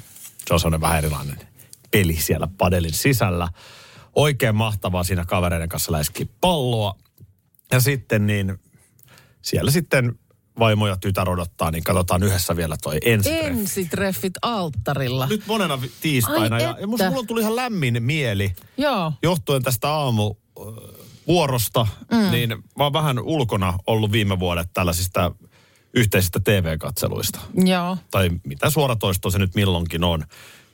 Se 0.46 0.54
on 0.54 0.60
sellainen 0.60 0.80
vähän 0.80 0.98
erilainen 0.98 1.48
peli 1.90 2.16
siellä 2.16 2.48
padelin 2.58 2.92
sisällä. 2.92 3.48
Oikein 4.14 4.56
mahtavaa 4.56 5.04
siinä 5.04 5.24
kavereiden 5.24 5.68
kanssa 5.68 5.92
läiski 5.92 6.30
palloa. 6.40 6.94
Ja 7.72 7.80
sitten 7.80 8.26
niin, 8.26 8.60
siellä 9.42 9.70
sitten 9.70 10.18
vaimo 10.58 10.86
ja 10.86 10.96
tytär 10.96 11.30
odottaa, 11.30 11.70
niin 11.70 11.84
katsotaan 11.84 12.22
yhdessä 12.22 12.56
vielä 12.56 12.76
toi 12.82 12.98
ensi 13.04 13.38
Ensitreffit 13.38 14.34
alttarilla. 14.42 15.26
Nyt 15.26 15.46
monena 15.46 15.78
tiistaina. 16.00 16.56
Ai 16.56 16.62
ja, 16.62 16.70
että. 16.70 16.80
ja 16.80 16.86
musta 16.86 17.10
mulla 17.10 17.26
tuli 17.26 17.40
ihan 17.40 17.56
lämmin 17.56 18.02
mieli 18.02 18.52
Joo. 18.76 19.12
johtuen 19.22 19.62
tästä 19.62 19.90
aamu, 19.90 20.34
vuorosta, 21.26 21.86
mm. 22.12 22.30
niin 22.30 22.48
mä 22.48 22.84
oon 22.84 22.92
vähän 22.92 23.18
ulkona 23.18 23.78
ollut 23.86 24.12
viime 24.12 24.40
vuodet 24.40 24.68
tällaisista 24.74 25.32
yhteisistä 25.94 26.40
TV-katseluista. 26.40 27.40
Joo. 27.54 27.96
Tai 28.10 28.30
mitä 28.44 28.70
suoratoisto 28.70 29.30
se 29.30 29.38
nyt 29.38 29.54
milloinkin 29.54 30.04
on. 30.04 30.24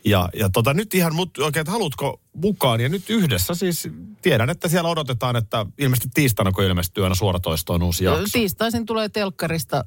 Ja, 0.04 0.28
ja 0.38 0.50
tota, 0.50 0.74
nyt 0.74 0.94
ihan 0.94 1.14
mut 1.14 1.38
oikein, 1.38 1.60
että 1.60 1.72
haluatko 1.72 2.20
mukaan? 2.34 2.80
Ja 2.80 2.88
nyt 2.88 3.10
yhdessä 3.10 3.54
siis 3.54 3.88
tiedän, 4.22 4.50
että 4.50 4.68
siellä 4.68 4.90
odotetaan, 4.90 5.36
että 5.36 5.66
ilmeisesti 5.78 6.08
tiistaina, 6.14 6.52
kun 6.52 6.64
ilmestyy 6.64 7.04
aina 7.04 7.14
suoratoistoon 7.14 7.82
uusi 7.82 8.04
jakso. 8.04 8.24
Tiistaisin 8.32 8.86
tulee 8.86 9.08
telkkarista 9.08 9.84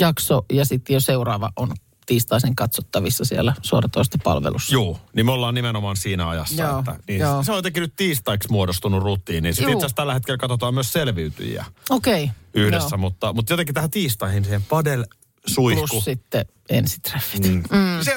jakso 0.00 0.44
ja 0.52 0.64
sitten 0.64 0.94
jo 0.94 1.00
seuraava 1.00 1.52
on 1.56 1.72
tiistaisin 2.06 2.56
katsottavissa 2.56 3.24
siellä 3.24 3.54
suoratoistopalvelussa. 3.62 4.74
Joo, 4.74 5.00
niin 5.16 5.26
me 5.26 5.32
ollaan 5.32 5.54
nimenomaan 5.54 5.96
siinä 5.96 6.28
ajassa. 6.28 6.62
Joo, 6.62 6.78
että, 6.78 6.96
niin 7.08 7.20
joo. 7.20 7.42
Se 7.42 7.52
on 7.52 7.58
jotenkin 7.58 7.80
nyt 7.80 7.96
tiistaiksi 7.96 8.50
muodostunut 8.50 9.02
rutiini. 9.02 9.52
Sitten 9.52 9.64
Juu. 9.64 9.72
itse 9.72 9.86
asiassa 9.86 9.96
tällä 9.96 10.14
hetkellä 10.14 10.38
katsotaan 10.38 10.74
myös 10.74 10.92
selviytyjiä 10.92 11.64
Okei. 11.90 12.30
yhdessä, 12.54 12.88
joo. 12.92 12.98
mutta, 12.98 13.32
mutta 13.32 13.52
jotenkin 13.52 13.74
tähän 13.74 13.90
tiistaihin 13.90 14.44
siihen 14.44 14.62
padel 14.62 15.04
suihku. 15.46 15.86
Plus 15.86 16.04
sitten 16.04 16.46
ensitreffit. 16.68 17.42
Mm. 17.46 17.62
Se 18.02 18.16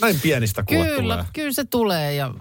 näin 0.00 0.20
pienistä 0.20 0.62
kuule 0.62 0.86
Kyllä, 0.86 1.02
tulee. 1.02 1.24
kyllä 1.32 1.52
se 1.52 1.64
tulee 1.64 2.14
ja 2.14 2.34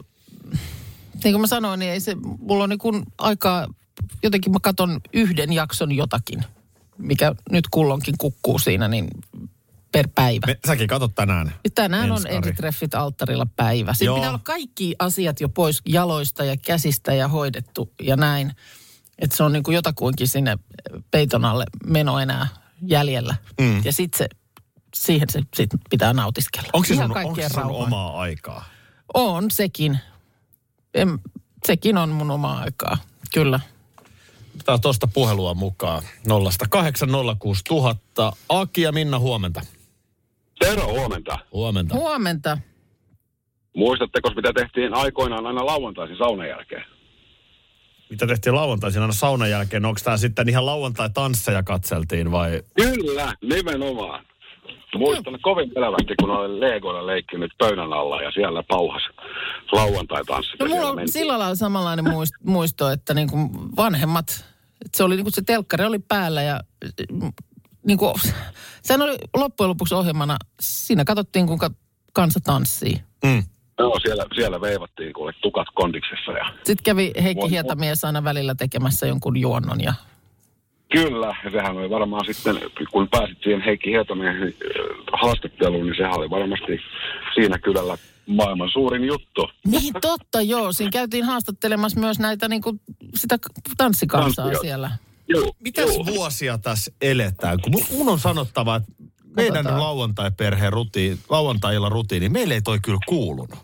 niin 1.23 1.33
kuin 1.33 1.41
mä 1.41 1.47
sanoin, 1.47 1.79
niin 1.79 1.91
ei 1.91 1.99
se, 1.99 2.15
mulla 2.39 2.63
on 2.63 2.69
niin 2.69 2.79
kuin 2.79 3.03
aikaa, 3.17 3.67
jotenkin 4.23 4.51
mä 4.51 4.59
katon 4.61 5.01
yhden 5.13 5.53
jakson 5.53 5.91
jotakin, 5.91 6.43
mikä 6.97 7.35
nyt 7.51 7.67
kulloinkin 7.71 8.15
kukkuu 8.17 8.59
siinä, 8.59 8.87
niin 8.87 9.07
per 9.91 10.07
päivä. 10.15 10.47
Me, 10.47 10.59
säkin 10.67 10.87
katot 10.87 11.15
tänään. 11.15 11.53
Tänään 11.75 12.11
on 12.11 12.17
Enskari. 12.17 12.35
ensitreffit 12.35 12.95
alttarilla 12.95 13.47
päivä. 13.55 13.93
Siinä 13.93 14.09
Joo. 14.09 14.15
pitää 14.15 14.29
olla 14.29 14.41
kaikki 14.43 14.95
asiat 14.99 15.41
jo 15.41 15.49
pois 15.49 15.81
jaloista 15.85 16.43
ja 16.43 16.57
käsistä 16.57 17.13
ja 17.13 17.27
hoidettu 17.27 17.91
ja 18.01 18.15
näin. 18.15 18.51
Että 19.19 19.37
se 19.37 19.43
on 19.43 19.53
niin 19.53 19.63
kuin 19.63 19.75
jotakuinkin 19.75 20.27
sinne 20.27 20.57
peiton 21.11 21.45
alle 21.45 21.65
meno 21.85 22.19
enää 22.19 22.47
jäljellä. 22.81 23.35
Mm. 23.61 23.81
Ja 23.85 23.93
sitten 23.93 24.17
se, 24.17 24.27
siihen 24.95 25.29
se 25.29 25.41
sit 25.55 25.69
pitää 25.89 26.13
nautiskella. 26.13 26.69
Onko 26.73 26.87
se 26.87 26.93
Ihan 26.93 27.07
sun, 27.07 27.17
onko 27.17 27.35
se 27.41 27.49
sun 27.49 27.63
omaa 27.63 28.19
aikaa? 28.21 28.65
On 29.13 29.51
sekin. 29.51 29.99
En, 30.93 31.19
sekin 31.65 31.97
on 31.97 32.09
mun 32.09 32.31
omaa 32.31 32.59
aikaa, 32.59 32.97
kyllä. 33.33 33.59
Tää 34.65 34.77
tuosta 34.77 35.07
puhelua 35.07 35.53
mukaan. 35.53 36.03
0806000. 36.03 36.07
Aki 38.49 38.81
ja 38.81 38.91
Minna, 38.91 39.19
huomenta. 39.19 39.61
Tero, 40.59 40.87
huomenta. 40.87 41.39
Huomenta. 41.53 41.95
Huomenta. 41.95 42.57
Muistatteko, 43.75 44.29
mitä 44.35 44.53
tehtiin 44.53 44.93
aikoinaan 44.93 45.45
aina 45.47 45.65
lauantaisin 45.65 46.17
saunan 46.17 46.47
jälkeen? 46.49 46.83
Mitä 48.09 48.27
tehtiin 48.27 48.55
lauantaisin 48.55 49.01
aina 49.01 49.13
saunan 49.13 49.49
jälkeen? 49.49 49.85
Onko 49.85 49.99
tämä 50.03 50.17
sitten 50.17 50.49
ihan 50.49 50.65
lauantai-tansseja 50.65 51.63
katseltiin 51.63 52.31
vai? 52.31 52.61
Kyllä, 52.75 53.33
nimenomaan. 53.41 54.25
Muistan 54.95 55.39
kovin 55.41 55.71
elävästi, 55.75 56.13
kun 56.19 56.29
olen 56.29 56.59
Legoilla 56.59 57.07
leikkinyt 57.07 57.51
pöydän 57.57 57.93
alla 57.93 58.21
ja 58.21 58.31
siellä 58.31 58.63
pauhas 58.63 59.01
lauantai-tanssit. 59.71 60.59
No 60.59 60.65
ja 60.65 60.75
mulla 60.75 60.89
on 60.89 61.07
sillä 61.07 61.39
lailla 61.39 61.55
samanlainen 61.55 62.05
muist- 62.05 62.43
muisto, 62.45 62.89
että 62.89 63.13
niin 63.13 63.29
kuin 63.29 63.49
vanhemmat, 63.75 64.29
että 64.85 64.97
se 64.97 65.03
oli 65.03 65.15
niin 65.15 65.23
kuin 65.23 65.33
se 65.33 65.41
telkkari 65.41 65.85
oli 65.85 65.99
päällä 65.99 66.41
ja 66.41 66.59
niin 67.87 67.97
kuin, 67.97 68.13
sehän 68.81 69.01
oli 69.01 69.17
loppujen 69.37 69.69
lopuksi 69.69 69.95
ohjelmana, 69.95 70.37
siinä 70.59 71.05
katsottiin 71.05 71.47
kuinka 71.47 71.71
kansa 72.13 72.39
tanssii. 72.43 73.01
Mm. 73.23 73.43
Joo, 73.79 73.99
siellä, 73.99 74.25
siellä 74.35 74.61
veivattiin 74.61 75.13
kuule 75.13 75.33
tukat 75.41 75.67
kondiksessa 75.73 76.31
ja 76.31 76.45
Sitten 76.63 76.83
kävi 76.83 77.11
Heikki 77.23 77.49
Hietamies 77.49 78.05
aina 78.05 78.23
välillä 78.23 78.55
tekemässä 78.55 79.07
jonkun 79.07 79.37
juonnon 79.37 79.81
ja 79.81 79.93
Kyllä, 80.93 81.35
ja 81.43 81.51
sehän 81.51 81.77
oli 81.77 81.89
varmaan 81.89 82.25
sitten, 82.25 82.59
kun 82.91 83.07
pääsit 83.09 83.37
siihen 83.43 83.61
Heikki 83.61 83.89
Hietamiehen 83.91 84.43
äh, 84.43 84.51
haastatteluun, 85.21 85.85
niin 85.85 85.97
sehän 85.97 86.17
oli 86.19 86.29
varmasti 86.29 86.79
siinä 87.33 87.57
kylällä 87.59 87.97
maailman 88.27 88.69
suurin 88.73 89.03
juttu. 89.05 89.49
Niin 89.67 89.93
totta, 90.01 90.41
joo. 90.41 90.71
Siinä 90.71 90.91
käytiin 90.91 91.23
haastattelemassa 91.25 91.99
myös 91.99 92.19
näitä 92.19 92.47
niin 92.47 92.61
kuin, 92.61 92.81
sitä 93.15 93.37
tanssikansaa 93.77 94.45
Tanssijoita. 94.45 94.61
siellä. 94.61 94.91
Joo, 95.27 95.51
Mitäs 95.59 95.95
joo. 95.95 96.05
vuosia 96.05 96.57
tässä 96.57 96.91
eletään? 97.01 97.59
Kun 97.61 97.73
mun, 97.91 98.09
on 98.09 98.19
sanottava, 98.19 98.75
että 98.75 98.91
meidän 99.35 99.53
Katsotaan. 99.53 99.81
lauantai-perheen 99.81 100.73
rutiini, 100.73 101.17
lauantai 101.29 101.75
rutiini, 101.89 102.29
meille 102.29 102.53
ei 102.53 102.61
toi 102.61 102.79
kyllä 102.83 102.99
kuulunut. 103.07 103.59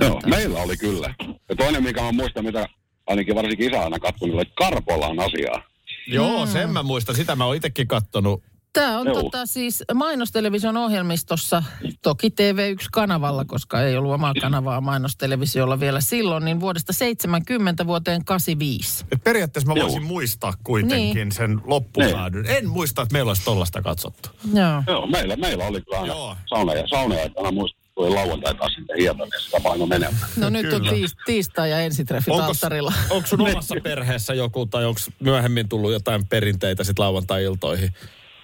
Joo, 0.00 0.20
meillä 0.26 0.58
oli 0.62 0.76
kyllä. 0.76 1.14
Ja 1.48 1.56
toinen, 1.56 1.82
mikä 1.82 2.02
mä 2.02 2.12
muistan, 2.12 2.44
mitä 2.44 2.66
ainakin 3.06 3.34
varsinkin 3.34 3.68
isä 3.72 3.82
aina 3.82 3.98
katsoi, 3.98 4.28
niin 4.28 4.36
oli 4.36 4.52
Karpolan 4.54 5.18
asiaa. 5.20 5.69
Joo, 6.14 6.46
sen 6.46 6.70
mä 6.70 6.82
muistan. 6.82 7.14
Sitä 7.16 7.36
mä 7.36 7.44
oon 7.44 7.56
itsekin 7.56 7.88
kattonut. 7.88 8.42
Tämä 8.72 8.98
on 8.98 9.06
Joo. 9.06 9.22
tota, 9.22 9.46
siis 9.46 9.84
mainostelevision 9.94 10.76
ohjelmistossa, 10.76 11.62
toki 12.02 12.28
TV1-kanavalla, 12.28 13.44
koska 13.44 13.82
ei 13.82 13.96
ollut 13.96 14.12
omaa 14.12 14.34
kanavaa 14.40 14.80
mainostelevisiolla 14.80 15.80
vielä 15.80 16.00
silloin, 16.00 16.44
niin 16.44 16.60
vuodesta 16.60 16.92
70 16.92 17.86
vuoteen 17.86 18.24
85. 18.24 19.04
Et 19.12 19.24
periaatteessa 19.24 19.68
mä 19.68 19.74
Joo. 19.78 19.86
voisin 19.86 20.02
muistaa 20.02 20.54
kuitenkin 20.64 21.14
Niin. 21.14 21.32
sen 21.32 21.60
loppupäädyn. 21.64 22.46
En 22.46 22.68
muista, 22.68 23.02
että 23.02 23.12
meillä 23.12 23.30
olisi 23.30 23.44
tollasta 23.44 23.82
katsottu. 23.82 24.28
Joo. 24.54 24.82
Joo, 24.86 25.06
meillä, 25.06 25.36
meillä 25.36 25.66
oli 25.66 25.80
kyllä 25.82 26.00
aina 26.00 26.12
Joo. 26.14 26.36
sauna 26.46 26.74
ja 26.74 26.88
sauna 26.88 27.14
ja 27.14 27.30
aina 27.36 27.50
muistin, 27.52 27.79
tuli 28.00 28.14
lauantai 28.14 28.54
taas 28.54 28.72
sitten 28.72 28.96
Hietamiessa, 28.96 29.44
sitä 29.46 29.60
paino 29.60 29.86
menemään. 29.86 30.22
No 30.36 30.48
nyt 30.48 30.72
on 30.72 30.82
tiis, 30.90 31.16
tiistai 31.26 31.70
ja 31.70 31.80
ensitreffit 31.80 32.34
alttarilla. 32.34 32.92
onko 33.10 33.26
sun 33.26 33.40
omassa 33.50 33.74
perheessä 33.82 34.34
joku, 34.34 34.66
tai 34.66 34.84
onko 34.84 35.00
myöhemmin 35.20 35.68
tullut 35.68 35.92
jotain 35.92 36.26
perinteitä 36.26 36.84
sit 36.84 36.98
lauantai-iltoihin? 36.98 37.94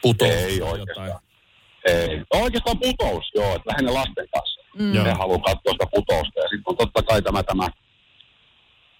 Putous 0.02 0.30
Ei 0.30 0.58
tai 0.60 0.70
oikeastaan. 0.70 1.20
Ei. 1.86 2.22
Oikeastaan 2.34 2.78
putous, 2.78 3.24
joo, 3.34 3.56
että 3.56 3.70
lähinnä 3.72 3.94
lasten 3.94 4.26
kanssa. 4.34 4.60
Mm. 4.78 4.92
Ne 4.92 5.12
haluaa 5.12 5.38
katsoa 5.38 5.72
sitä 5.72 5.86
putousta. 5.94 6.40
Ja 6.40 6.48
sitten 6.48 6.64
on 6.66 6.76
totta 6.76 7.02
kai 7.02 7.22
tämä, 7.22 7.42
tämä, 7.42 7.68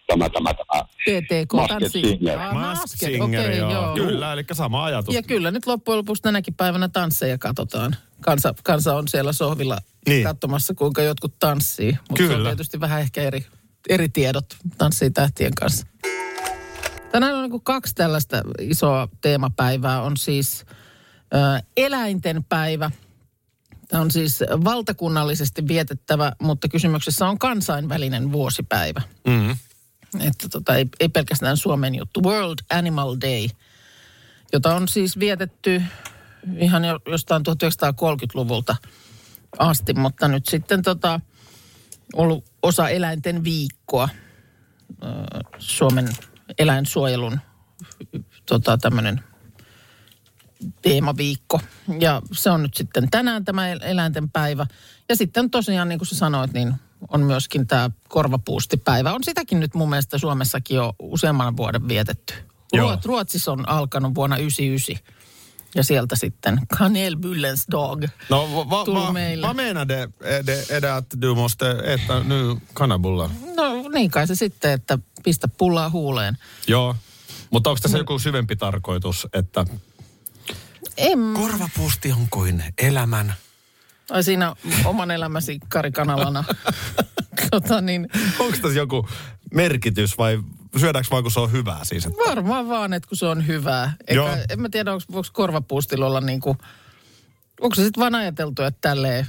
tämä, 0.07 0.29
tämä, 0.29 0.55
tämä. 0.55 0.83
PTK 0.83 1.53
Masked 1.53 1.81
tanssi. 1.81 2.01
Singer. 2.01 2.39
Ah, 2.39 2.55
Masked 2.55 3.09
Singer, 3.11 3.51
joo. 3.51 3.73
joo. 3.73 3.95
Kyllä, 3.95 4.33
eli 4.33 4.45
sama 4.53 4.85
ajatus. 4.85 5.15
Ja 5.15 5.23
kyllä 5.23 5.51
nyt 5.51 5.67
loppujen 5.67 5.99
lopuksi 5.99 6.23
tänäkin 6.23 6.55
päivänä 6.55 6.89
tansseja 6.89 7.39
katsotaan. 7.39 7.97
Kansa, 8.21 8.55
kansa 8.65 8.97
on 8.97 9.09
siellä 9.09 9.33
sohvilla 9.33 9.79
Niin. 10.07 10.25
katsomassa, 10.25 10.75
kuinka 10.75 11.03
jotkut 11.03 11.39
tanssii. 11.39 11.99
Mutta 12.11 12.27
se 12.27 12.35
on 12.35 12.43
tietysti 12.43 12.81
vähän 12.81 13.01
ehkä 13.01 13.23
eri, 13.23 13.47
eri 13.89 14.09
tiedot 14.09 14.57
tanssii 14.79 15.11
tähtien 15.11 15.55
kanssa. 15.55 15.87
Tänään 17.13 17.35
on 17.35 17.51
niin 17.51 17.63
kaksi 17.63 17.95
tällaista 17.95 18.43
isoa 18.61 19.09
teemapäivää. 19.21 20.03
On 20.03 20.17
siis 20.17 20.65
ö, 21.35 21.63
eläinten 21.77 22.45
päivä. 22.45 22.91
Tämä 23.89 24.03
on 24.03 24.11
siis 24.11 24.41
valtakunnallisesti 24.65 25.69
vietettävä, 25.69 26.33
mutta 26.43 26.69
kysymyksessä 26.69 27.29
on 27.29 27.39
kansainvälinen 27.39 28.33
vuosipäivä. 28.33 29.03
Mm. 29.27 29.51
Että 30.21 30.49
tota, 30.49 30.75
ei, 30.75 30.87
ei 31.01 31.09
pelkästään 31.09 31.57
Suomen 31.57 31.95
juttu. 31.95 32.23
World 32.23 32.59
Animal 32.71 33.17
Day, 33.21 33.49
jota 34.53 34.75
on 34.75 34.89
siis 34.89 35.19
vietetty 35.19 35.83
ihan 36.59 36.85
jo 36.85 37.01
jostain 37.07 37.43
1930-luvulta 37.43 38.77
asti, 39.59 39.95
mutta 39.95 40.29
nyt 40.29 40.47
sitten 40.47 40.83
tota, 40.83 41.21
ollut 42.15 42.45
osa 42.63 42.89
eläinten 42.89 43.45
viikkoa. 43.45 44.09
Suomen 45.59 46.09
eläinsuojelun 46.59 47.41
tota, 48.47 48.79
tämmöinen 48.79 49.21
teemaviikko. 50.83 51.61
Ja 52.01 52.23
se 52.33 52.51
on 52.51 52.63
nyt 52.63 52.75
sitten 52.75 53.11
tänään 53.11 53.45
tämä 53.45 53.69
el- 53.69 53.81
eläinten 53.83 54.31
päivä. 54.31 54.67
Ja 55.09 55.17
sitten 55.17 55.51
tosiaan, 55.51 55.89
niin 55.89 55.99
kuin 55.99 56.09
sä 56.09 56.17
sanoit, 56.17 56.53
niin 56.53 56.75
on 57.09 57.21
myöskin 57.21 57.67
tämä 57.67 57.91
korvapuustipäivä. 58.09 59.13
On 59.13 59.25
sitäkin 59.25 59.61
nyt 59.61 59.75
mun 59.75 59.91
mielestä 59.91 60.19
Suomessakin 60.19 60.75
jo 60.75 60.95
useamman 60.99 61.57
vuoden 61.57 61.89
vietetty. 61.89 62.35
Joo. 62.73 62.89
Ruot, 62.89 63.05
Ruotsissa 63.05 63.53
on 63.53 63.69
alkanut 63.69 64.15
vuonna 64.15 64.37
1999. 64.37 65.16
Ja 65.77 65.83
sieltä 65.85 66.17
sitten 66.17 66.61
Kanelbullens 66.79 67.67
dag. 67.71 68.05
No, 68.31 68.49
va, 68.55 68.71
va, 68.71 68.95
va, 68.95 69.13
meille. 69.13 69.47
vad 69.47 69.57
menar 69.57 69.89
det? 69.89 70.09
Är 70.21 70.47
det, 70.47 70.71
är 70.71 70.81
det 70.83 70.95
att 70.97 71.07
du 71.21 71.35
måste 71.35 71.71
äta 71.71 72.23
nu 72.23 72.57
kanabullar? 72.73 73.31
No 73.57 73.89
niin 73.89 74.11
kai 74.11 74.27
se 74.27 74.35
sitten, 74.35 74.73
että 74.73 74.99
pistä 75.25 75.49
pullaa 75.49 75.91
huuleen. 75.91 76.39
Joo. 76.67 76.97
Mutta 77.51 77.71
onko 77.71 77.81
tässä 77.83 77.99
joku 77.99 78.19
syvempi 78.19 78.57
tarkoitus, 78.57 79.27
että 79.33 79.65
En, 80.97 81.19
korvapuusti 81.35 82.13
on 82.13 82.27
kuin 82.31 82.65
elämän? 82.79 83.35
ai 84.11 84.23
siinä 84.25 84.55
oman 84.85 85.11
elämäsi 85.11 85.59
Kari 85.69 85.93
Kanalana. 85.93 86.45
tota 87.51 87.81
niin, 87.81 88.09
Onko 88.39 88.57
tässä 88.63 88.79
joku 88.79 89.09
merkitys 89.55 90.19
vai 90.19 90.39
syödäänkö 90.81 91.09
vaan 91.11 91.23
kun 91.23 91.33
se 91.33 91.41
on 91.41 91.53
hyvää 91.53 91.85
siis? 91.85 92.07
Että... 92.07 92.19
Varmaan 92.29 92.69
vaan, 92.69 92.93
että 92.93 93.09
kun 93.09 93.19
se 93.19 93.27
on 93.27 93.47
hyvää. 93.47 93.93
Joo. 94.11 94.29
Eikä, 94.29 94.45
en 94.49 94.61
mä 94.61 94.69
tiedä, 94.69 94.93
onko, 94.93 95.05
onko 95.13 95.29
korvapuustilla 95.33 96.07
olla 96.07 96.21
niin 96.21 96.41
kuin, 96.41 96.59
onko 97.61 97.75
se 97.75 97.85
sitten 97.85 98.01
vaan 98.01 98.15
ajateltu, 98.15 98.63
että 98.63 98.81
tälleen, 98.81 99.27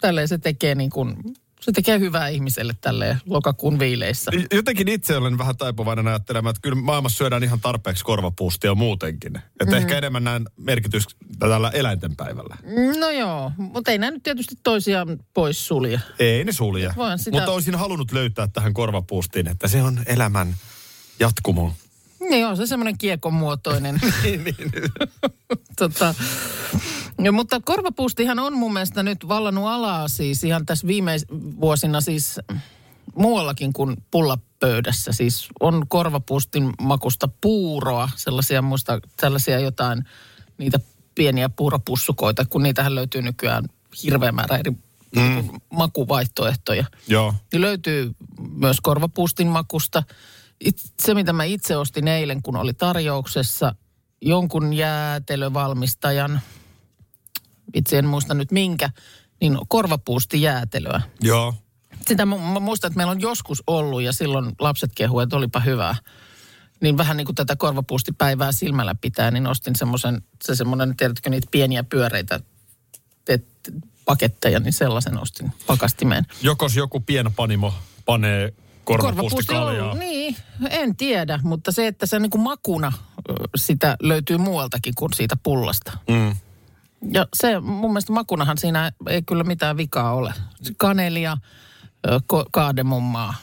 tälleen 0.00 0.28
se 0.28 0.38
tekee 0.38 0.74
niin 0.74 0.90
kuin 0.90 1.16
Se 1.64 1.72
tekee 1.72 1.98
hyvää 1.98 2.28
ihmiselle 2.28 2.72
tälle 2.80 3.16
lokakuun 3.26 3.78
viileissä. 3.78 4.30
Jotenkin 4.52 4.88
itse 4.88 5.16
olen 5.16 5.38
vähän 5.38 5.56
taipuvainen 5.56 6.08
ajattelemaan, 6.08 6.50
että 6.50 6.60
kyllä 6.62 6.76
maailmassa 6.82 7.16
syödään 7.16 7.44
ihan 7.44 7.60
tarpeeksi 7.60 8.04
korvapuustia 8.04 8.74
muutenkin. 8.74 9.36
Että 9.36 9.74
mm. 9.74 9.74
ehkä 9.74 9.98
enemmän 9.98 10.24
näen 10.24 10.44
merkitys 10.56 11.04
tällä 11.38 11.70
eläintenpäivällä. 11.74 12.56
No 13.00 13.10
joo, 13.10 13.52
mutta 13.56 13.90
ei 13.90 13.98
nämä 13.98 14.10
nyt 14.10 14.22
tietysti 14.22 14.54
toisiaan 14.62 15.18
pois 15.34 15.66
sulje. 15.66 16.00
Ei 16.18 16.44
ne 16.44 16.52
sulje. 16.52 16.90
Sitä- 17.16 17.30
Mutta 17.36 17.52
olisin 17.52 17.74
halunnut 17.74 18.12
löytää 18.12 18.48
tähän 18.52 18.74
korvapuustiin, 18.74 19.48
että 19.48 19.68
se 19.68 19.82
on 19.82 20.00
elämän 20.06 20.54
jatkumo. 21.20 21.74
Niin 22.30 22.46
on 22.46 22.56
se 22.56 22.66
semmoinen 22.66 22.98
kiekon 22.98 23.34
muotoinen. 23.34 24.00
tota, 25.78 26.14
ja, 27.22 27.32
mutta 27.32 27.60
korvapuustihan 27.60 28.38
on 28.38 28.56
mun 28.56 28.72
mielestä 28.72 29.02
nyt 29.02 29.28
vallannut 29.28 29.66
alaa 29.66 30.08
siis 30.08 30.44
ihan 30.44 30.66
tässä 30.66 30.86
viime 30.86 31.16
vuosina 31.60 32.00
siis 32.00 32.40
muuallakin 33.14 33.72
kuin 33.72 33.96
pullapöydässä. 34.10 35.12
Siis 35.12 35.48
on 35.60 35.88
korvapuustin 35.88 36.72
makusta 36.82 37.28
puuroa, 37.40 38.08
sellaisia 38.16 38.62
muista, 38.62 39.00
sellaisia 39.20 39.58
jotain 39.58 40.04
niitä 40.58 40.80
pieniä 41.14 41.48
puuropussukoita, 41.48 42.44
kun 42.44 42.62
niitähän 42.62 42.94
löytyy 42.94 43.22
nykyään 43.22 43.64
hirveä 44.02 44.32
määrä 44.32 44.56
eri 44.56 44.70
mm. 45.16 45.48
makuvaihtoehtoja. 45.70 46.84
Joo. 47.08 47.34
Niin 47.52 47.60
löytyy 47.60 48.14
myös 48.50 48.76
korvapuustin 48.80 49.48
makusta. 49.48 50.02
It, 50.64 50.76
se, 51.02 51.14
mitä 51.14 51.32
mä 51.32 51.44
itse 51.44 51.76
ostin 51.76 52.08
eilen, 52.08 52.42
kun 52.42 52.56
oli 52.56 52.74
tarjouksessa 52.74 53.74
jonkun 54.20 54.72
jäätelövalmistajan, 54.72 56.40
itse 57.74 57.98
en 57.98 58.06
muista 58.06 58.34
nyt 58.34 58.52
minkä, 58.52 58.90
niin 59.40 59.58
korvapuusti 59.68 60.42
jäätelöä. 60.42 61.02
Joo. 61.20 61.54
Sitä 62.08 62.26
mä, 62.26 62.36
mä 62.36 62.60
muistan, 62.60 62.88
että 62.88 62.96
meillä 62.96 63.10
on 63.10 63.20
joskus 63.20 63.62
ollut 63.66 64.02
ja 64.02 64.12
silloin 64.12 64.52
lapset 64.58 64.90
kehu, 64.94 65.20
että 65.20 65.36
olipa 65.36 65.60
hyvää. 65.60 65.96
Niin 66.80 66.96
vähän 66.96 67.16
niin 67.16 67.24
kuin 67.24 67.36
tätä 67.36 67.56
korvapuustipäivää 67.56 68.52
silmällä 68.52 68.94
pitää, 68.94 69.30
niin 69.30 69.46
ostin 69.46 69.76
semmoisen, 69.76 70.22
se 70.44 70.54
semmoinen, 70.54 70.96
tiedätkö 70.96 71.30
niitä 71.30 71.48
pieniä 71.50 71.84
pyöreitä 71.84 72.40
te- 73.24 73.40
paketteja, 74.04 74.60
niin 74.60 74.72
sellaisen 74.72 75.18
ostin 75.18 75.52
pakastimeen. 75.66 76.26
Jokos 76.42 76.76
joku 76.76 77.00
pienpanimo 77.00 77.74
panee 78.04 78.54
korvapuustikaljaa. 78.84 79.94
Niin, 79.94 80.36
en 80.70 80.96
tiedä, 80.96 81.40
mutta 81.42 81.72
se, 81.72 81.86
että 81.86 82.06
se 82.06 82.18
niin 82.18 82.30
kuin 82.30 82.42
makuna 82.42 82.92
sitä 83.56 83.96
löytyy 84.02 84.38
muualtakin 84.38 84.94
kuin 84.94 85.12
siitä 85.12 85.36
pullasta. 85.42 85.98
Mm. 86.08 86.36
Ja 87.12 87.26
se 87.34 87.60
mun 87.60 87.90
mielestä 87.90 88.12
makunahan 88.12 88.58
siinä 88.58 88.92
ei 89.08 89.22
kyllä 89.22 89.44
mitään 89.44 89.76
vikaa 89.76 90.14
ole. 90.14 90.34
Kanelia, 90.76 91.36
ko- 92.06 92.48
kaademummaa. 92.50 93.34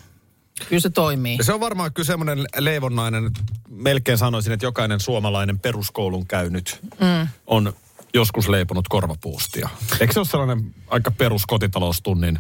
Kyllä 0.70 0.82
se 0.82 0.90
toimii. 0.90 1.38
Ja 1.38 1.44
se 1.44 1.54
on 1.54 1.60
varmaan 1.60 1.94
kyllä 1.94 2.08
semmoinen 2.08 2.46
leivonnainen, 2.58 3.32
melkein 3.70 4.18
sanoisin, 4.18 4.54
että 4.54 4.66
jokainen 4.66 5.00
suomalainen 5.00 5.60
peruskoulun 5.60 6.28
käynyt 6.28 6.80
mm. 6.84 7.28
on 7.48 7.74
joskus 8.14 8.50
leiponut 8.50 8.88
korvapuustia. 8.88 9.70
Eikö 10.00 10.14
se 10.14 10.20
ole 10.20 10.28
sellainen 10.28 10.76
aika 10.88 11.12
peruskotitaloustunnin? 11.12 12.40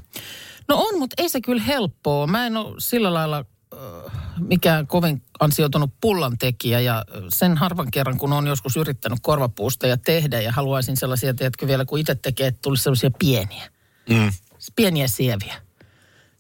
No 0.71 0.77
on, 0.77 0.99
mutta 0.99 1.13
ei 1.17 1.29
se 1.29 1.41
kyllä 1.41 1.63
helppoa. 1.63 2.27
Mä 2.27 2.45
en 2.45 2.57
ole 2.57 2.75
sillä 2.79 3.13
lailla 3.13 3.45
äh, 3.73 4.11
mikään 4.39 4.87
kovin 4.87 5.21
ansioitunut 5.39 5.91
pullan 6.01 6.37
tekijä 6.37 6.79
ja 6.79 7.05
ö, 7.15 7.21
sen 7.29 7.57
harvan 7.57 7.91
kerran, 7.91 8.17
kun 8.17 8.33
on 8.33 8.47
joskus 8.47 8.77
yrittänyt 8.77 9.19
korvapuusteja 9.21 9.97
tehdä 9.97 10.41
ja 10.41 10.51
haluaisin 10.51 10.97
sellaisia, 10.97 11.33
tiedätkö 11.33 11.67
vielä, 11.67 11.85
kun 11.85 11.99
itse 11.99 12.15
tekee, 12.15 12.47
että 12.47 12.59
tulisi 12.61 12.83
sellaisia 12.83 13.11
pieniä. 13.19 13.69
Mm. 14.09 14.31
Pieniä 14.75 15.07
sieviä. 15.07 15.55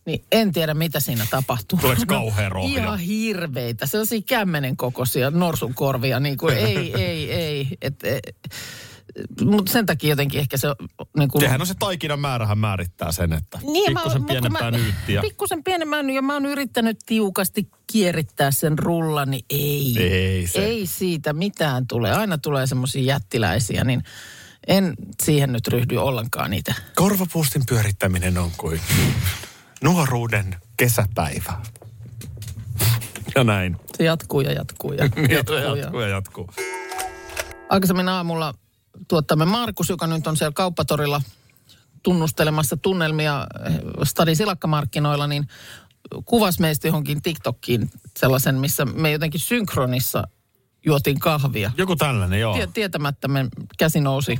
Niin 0.05 0.23
en 0.31 0.51
tiedä, 0.51 0.73
mitä 0.73 0.99
siinä 0.99 1.27
tapahtuu. 1.31 1.79
Tuleeko 1.79 2.03
kauhea 2.07 2.49
rohja? 2.59 2.83
Ihan 2.83 2.99
hirveitä. 2.99 3.85
Sellaisia 3.85 4.21
kämmenen 4.21 4.77
kokoisia 4.77 5.31
norsun 5.31 5.73
korvia. 5.73 6.19
Niin 6.19 6.37
kuin, 6.37 6.57
ei, 6.57 6.93
ei, 7.01 7.31
ei. 7.31 7.67
Et, 7.81 8.03
et, 8.03 8.35
mutta 9.45 9.71
sen 9.71 9.85
takia 9.85 10.09
jotenkin 10.09 10.39
ehkä 10.39 10.57
se... 10.57 10.67
Niin 11.17 11.29
kuin, 11.29 11.41
Sehän 11.41 11.61
on 11.61 11.67
se 11.67 11.73
taikinan 11.79 12.19
määrähän 12.19 12.57
määrittää 12.57 13.11
sen, 13.11 13.33
että 13.33 13.59
niin, 13.63 13.85
pikkusen 13.85 14.23
pienempää 14.23 14.71
mä, 14.71 14.77
nyyttiä. 14.77 15.21
Pikkusen 15.21 15.63
pienemmän 15.63 16.09
ja 16.09 16.21
mä 16.21 16.33
oon 16.33 16.45
yrittänyt 16.45 16.99
tiukasti 17.05 17.67
kierittää 17.91 18.51
sen 18.51 18.79
rullan, 18.79 19.31
niin 19.31 19.45
ei. 19.49 19.95
Ei 19.99 20.47
se. 20.47 20.65
Ei 20.65 20.85
siitä 20.85 21.33
mitään 21.33 21.87
tule. 21.87 22.11
Aina 22.11 22.37
tulee 22.37 22.67
semmoisia 22.67 23.03
jättiläisiä, 23.03 23.83
niin 23.83 24.03
en 24.67 24.93
siihen 25.23 25.51
nyt 25.53 25.67
ryhdy 25.67 25.97
ollenkaan 25.97 26.51
niitä. 26.51 26.73
Korvapuustin 26.95 27.63
pyörittäminen 27.69 28.37
on 28.37 28.51
kuin 28.57 28.81
nuoruuden 29.83 30.55
kesäpäivä. 30.77 31.53
Ja 33.35 33.43
näin. 33.43 33.77
Se 33.97 34.03
jatkuu 34.03 34.41
ja 34.41 34.51
jatkuu 34.51 34.93
ja 34.93 35.03
Jatkuu 35.03 35.23
jatkuu. 35.35 35.55
ja 35.55 35.61
ja. 35.61 35.75
jatkuu 35.75 36.01
ja 36.01 36.07
jatkuu. 36.07 36.49
Aikaisemmin 37.69 38.09
aamulla 38.09 38.53
tuottamme 39.07 39.45
Markus, 39.45 39.89
joka 39.89 40.07
nyt 40.07 40.27
on 40.27 40.37
siellä 40.37 40.53
kauppatorilla 40.53 41.21
tunnustelemassa 42.03 42.77
tunnelmia 42.77 43.47
eh, 43.65 43.75
Stadin 44.03 44.35
silakkamarkkinoilla, 44.35 45.27
niin 45.27 45.47
kuvas 46.25 46.59
meistä 46.59 46.87
johonkin 46.87 47.21
TikTokkiin 47.21 47.89
sellaisen, 48.19 48.55
missä 48.55 48.85
me 48.85 49.11
jotenkin 49.11 49.39
synkronissa 49.39 50.27
juotiin 50.85 51.19
kahvia. 51.19 51.71
Joku 51.77 51.95
tällainen, 51.95 52.39
joo. 52.39 52.53
Tie- 52.53 52.67
tietämättä 52.67 53.27
me 53.27 53.45
käsi 53.77 53.99
nousi 53.99 54.39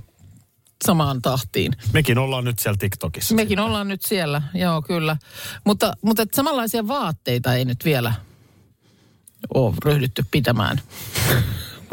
samaan 0.86 1.22
tahtiin. 1.22 1.74
Mekin 1.94 2.18
ollaan 2.18 2.44
nyt 2.44 2.60
siellä 2.60 2.78
TikTokissa. 2.78 3.36
Mekin 3.36 3.60
ollaan 3.60 3.88
nyt 3.88 4.02
siellä, 4.02 4.42
joo 4.54 4.82
kyllä. 4.82 5.18
Mutta, 5.66 5.94
mutta 6.02 6.24
et 6.24 6.34
samanlaisia 6.34 6.88
vaatteita 6.88 7.54
ei 7.54 7.66
nyt 7.66 7.86
vielä 7.86 8.14
ole 9.54 9.76
ryhdytty 9.86 10.26
pitämään. 10.32 10.82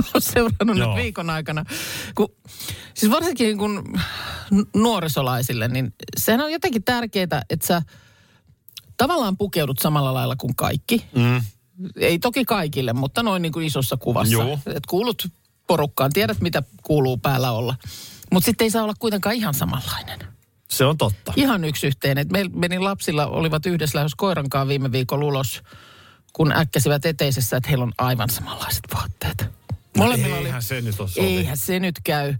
Oon 0.14 0.22
seurannut 0.22 0.78
Joo. 0.78 0.88
nyt 0.88 1.04
viikon 1.04 1.30
aikana. 1.30 1.64
Kun, 2.14 2.28
siis 2.94 3.12
varsinkin 3.12 3.58
kun 3.58 4.00
nuorisolaisille, 4.76 5.68
niin 5.68 5.94
sehän 6.16 6.40
on 6.40 6.52
jotenkin 6.52 6.84
tärkeää, 6.84 7.42
että 7.50 7.66
sä 7.66 7.82
tavallaan 8.96 9.36
pukeudut 9.36 9.78
samalla 9.78 10.14
lailla 10.14 10.36
kuin 10.36 10.56
kaikki. 10.56 11.04
Mm. 11.14 11.42
Ei 11.96 12.18
toki 12.18 12.44
kaikille, 12.44 12.92
mutta 12.92 13.22
noin 13.22 13.42
niin 13.42 13.52
kuin 13.52 13.66
isossa 13.66 13.96
kuvassa. 13.96 14.32
Joo. 14.32 14.58
Et 14.66 14.86
kuulut 14.86 15.26
porukkaan, 15.66 16.12
tiedät 16.12 16.40
mitä 16.40 16.62
kuuluu 16.82 17.16
päällä 17.18 17.52
olla. 17.52 17.74
Mutta 18.32 18.44
sitten 18.44 18.64
ei 18.64 18.70
saa 18.70 18.82
olla 18.82 18.94
kuitenkaan 18.98 19.34
ihan 19.34 19.54
samanlainen. 19.54 20.18
Se 20.70 20.84
on 20.84 20.98
totta. 20.98 21.32
Ihan 21.36 21.64
yksi 21.64 21.86
yhteen. 21.86 22.18
Et 22.18 22.30
meillä 22.32 22.50
meni 22.54 22.78
lapsilla, 22.78 23.26
olivat 23.26 23.66
yhdessä 23.66 23.98
lähes 23.98 24.14
koirankaan 24.14 24.68
viime 24.68 24.92
viikolla 24.92 25.24
ulos, 25.24 25.62
kun 26.32 26.52
äkkäsivät 26.52 27.06
eteisessä, 27.06 27.56
että 27.56 27.68
heillä 27.68 27.82
on 27.82 27.92
aivan 27.98 28.30
samanlaiset 28.30 28.84
vaatteet. 28.94 29.57
Molemmilla 29.98 30.34
oli, 30.36 30.42
No 30.42 30.46
Eihän 30.46 30.62
se 30.62 30.80
nyt 30.80 31.00
ole 31.00 31.08
sovi. 31.08 31.26
eihän 31.26 31.56
se 31.56 31.80
nyt 31.80 31.94
käy. 32.04 32.34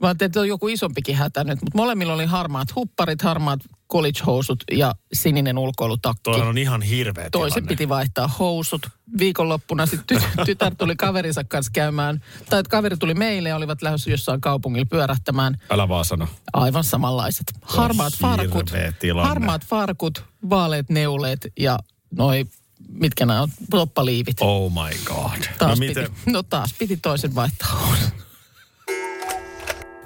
Mä 0.00 0.08
ajattelin, 0.08 0.28
että 0.28 0.40
on 0.40 0.48
joku 0.48 0.68
isompikin 0.68 1.16
hätä 1.16 1.44
nyt, 1.44 1.62
mutta 1.62 1.76
molemmilla 1.78 2.12
oli 2.12 2.24
harmaat 2.26 2.74
hupparit, 2.74 3.22
harmaat 3.22 3.60
college-housut 3.92 4.64
ja 4.72 4.94
sininen 5.12 5.58
ulkoilutakki. 5.58 6.20
Toihan 6.22 6.48
on 6.48 6.58
ihan 6.58 6.82
hirveä 6.82 7.30
Toisen 7.30 7.54
tilanne. 7.54 7.68
piti 7.68 7.88
vaihtaa 7.88 8.28
housut. 8.28 8.86
Viikonloppuna 9.18 9.86
sitten 9.86 10.18
ty- 10.18 10.44
tytär 10.46 10.74
tuli 10.74 10.96
kaverinsa 10.96 11.44
kanssa 11.44 11.72
käymään, 11.74 12.22
tai 12.50 12.60
että 12.60 12.70
kaveri 12.70 12.96
tuli 12.96 13.14
meille 13.14 13.48
ja 13.48 13.56
olivat 13.56 13.82
lähdössä 13.82 14.10
jossain 14.10 14.40
kaupungilla 14.40 14.86
pyörähtämään. 14.90 15.56
Älä 15.70 15.88
vaan 15.88 16.04
sano. 16.04 16.28
Aivan 16.52 16.84
samanlaiset. 16.84 17.46
Harmaat 17.62 18.12
farkut, 18.20 18.72
tilanne. 18.98 19.28
harmaat 19.28 19.64
farkut, 19.66 20.24
vaaleat 20.50 20.88
neuleet 20.90 21.46
ja 21.58 21.78
noi, 22.10 22.44
mitkä 22.88 23.26
nämä 23.26 23.42
on, 23.42 23.48
toppaliivit. 23.70 24.36
Oh 24.40 24.72
my 24.72 24.98
god. 25.04 25.42
Taas 25.58 25.78
no 25.80 25.86
piti, 25.86 26.00
miten? 26.00 26.08
no 26.26 26.42
taas 26.42 26.74
piti 26.78 26.96
toisen 26.96 27.34
vaihtaa. 27.34 27.96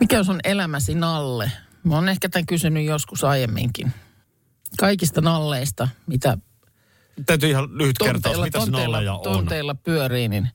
Mikä 0.00 0.18
on 0.18 0.24
sun 0.24 0.40
elämäsi 0.44 0.94
nalle? 0.94 1.52
Mä 1.84 1.94
oon 1.94 2.08
ehkä 2.08 2.28
tämän 2.28 2.46
kysynyt 2.46 2.86
joskus 2.86 3.24
aiemminkin. 3.24 3.92
Kaikista 4.78 5.20
nalleista, 5.20 5.88
mitä 6.06 6.38
Täytyy 7.26 7.50
ihan 7.50 7.78
lyhyt 7.78 7.98
kertaus, 7.98 8.40
mitä 8.40 8.58
se 8.58 8.64
tonteilla, 8.64 8.96
nalleja 8.96 9.14
on. 9.14 9.22
tonteilla 9.22 9.74
pyörii, 9.74 10.28
niin 10.28 10.48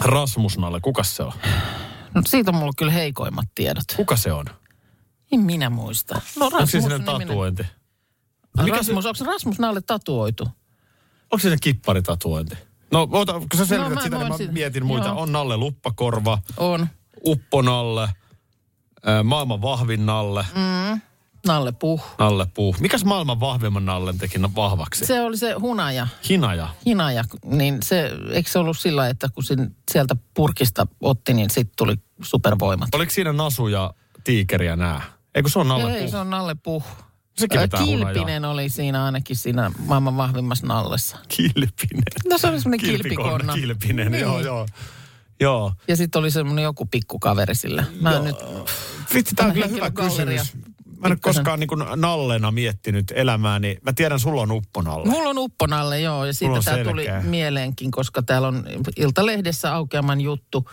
Rasmus 0.00 0.58
Nalle, 0.58 0.80
kuka 0.80 1.04
se 1.04 1.22
on? 1.22 1.32
no 2.14 2.22
siitä 2.26 2.50
on 2.50 2.54
mulla 2.54 2.72
kyllä 2.76 2.92
heikoimmat 2.92 3.48
tiedot. 3.54 3.84
Kuka 3.96 4.16
se 4.16 4.32
on? 4.32 4.44
En 5.32 5.40
minä 5.40 5.70
muista. 5.70 6.20
No 6.38 6.46
Onko 6.46 6.66
se 6.66 6.78
Rasmus 6.78 6.82
sinne 6.92 7.04
tatuointi? 7.04 7.66
Mikä 8.62 8.76
Rasmus, 8.76 9.06
onko 9.06 9.16
se 9.16 9.24
Rasmus 9.24 9.58
Nalle 9.58 9.80
tatuoitu? 9.80 10.48
Onko 11.32 11.38
se 11.38 11.56
kipparitatuointi? 11.62 12.54
No, 12.92 13.08
ota, 13.12 13.32
kun 13.32 13.46
sä 13.56 13.66
selvität 13.66 13.94
mä 13.94 14.02
sitä, 14.02 14.18
niin 14.18 14.28
mä 14.28 14.36
siitä- 14.36 14.52
mietin 14.52 14.86
muita. 14.86 15.08
joo. 15.08 15.20
On 15.22 15.32
Nalle 15.32 15.56
Luppakorva, 15.56 16.38
On. 16.56 16.86
Uppo 17.26 17.62
Nalle, 17.62 18.08
ää, 19.04 19.22
maailman 19.22 19.62
vahvin 19.62 20.06
Nalle, 20.06 20.46
Mm. 20.54 21.00
Nalle 21.46 21.72
Puh. 21.72 22.02
Nalle 22.18 22.46
Puh. 22.54 22.76
Mikäs 22.80 23.04
maailman 23.04 23.40
vahvimman 23.40 23.84
Nallen 23.86 24.18
teki 24.18 24.38
vahvaksi? 24.54 25.06
Se 25.06 25.20
oli 25.20 25.36
se 25.36 25.52
hunaja. 25.52 26.06
Hinaja. 26.28 26.68
Hinaja, 26.86 27.24
niin 27.44 27.78
se, 27.82 28.10
eikö 28.32 28.50
se 28.50 28.58
ollut 28.58 28.78
sillä, 28.78 29.08
että 29.08 29.28
kun 29.34 29.44
sin, 29.44 29.76
sieltä 29.92 30.16
purkista 30.34 30.86
otti, 31.00 31.34
niin 31.34 31.50
sitten 31.50 31.76
tuli 31.76 31.94
supervoimat. 32.22 32.94
Oliko 32.94 33.10
siinä 33.12 33.32
Nasu 33.32 33.68
ja 33.68 33.94
Tiikeri 34.24 34.66
ja 34.66 34.76
nää? 34.76 35.02
Eikö 35.34 35.48
se 35.48 35.58
on 35.58 35.68
Nalle 35.68 35.94
Ei, 35.94 36.02
Puh? 36.02 36.10
se 36.10 36.16
on 36.16 36.30
Nalle 36.30 36.54
Puh. 36.62 36.84
Sekin 37.40 37.58
Ö, 37.58 37.62
vetää 37.62 37.80
hunajaa. 37.84 38.12
Kilpinen 38.12 38.44
oli 38.44 38.68
siinä 38.68 39.04
ainakin 39.04 39.36
siinä 39.36 39.70
maailman 39.78 40.16
vahvimmassa 40.16 40.66
nallessa. 40.66 41.16
Kilpinen. 41.28 42.02
No 42.30 42.38
se 42.38 42.46
oli 42.46 42.60
semmoinen 42.60 42.88
Kilpikonna. 42.90 43.54
Kilpinen, 43.54 44.12
Niin. 44.12 44.20
joo, 44.22 44.40
joo. 44.40 44.66
Joo. 45.40 45.72
Ja 45.88 45.96
sitten 45.96 46.18
oli 46.18 46.30
semmoinen 46.30 46.62
joku 46.62 46.86
pikkukaveri 46.86 47.54
sillä. 47.54 47.84
Mä 48.00 48.16
en 48.16 48.24
nyt... 48.24 48.36
Vitsi, 49.14 49.34
tämä 49.34 49.46
on 49.46 49.52
kyllä 49.54 49.66
hyvä 49.66 49.90
kysymys. 49.90 50.54
Mä 50.98 51.06
en 51.06 51.12
ole 51.12 51.18
koskaan 51.20 51.60
niin 51.60 51.68
kuin 51.68 51.82
nallena 51.96 52.50
miettinyt 52.50 53.12
elämääni. 53.16 53.78
Mä 53.82 53.92
tiedän, 53.92 54.20
sulla 54.20 54.42
on 54.42 54.50
upponalle. 54.52 55.08
Mulla 55.08 55.28
on 55.30 55.38
upponalle, 55.38 56.00
joo, 56.00 56.24
ja 56.24 56.32
siitä 56.32 56.60
tämä 56.64 56.84
tuli 56.84 57.06
mieleenkin, 57.22 57.90
koska 57.90 58.22
täällä 58.22 58.48
on 58.48 58.64
Iltalehdessä 58.96 59.74
aukeaman 59.74 60.20
juttu, 60.20 60.70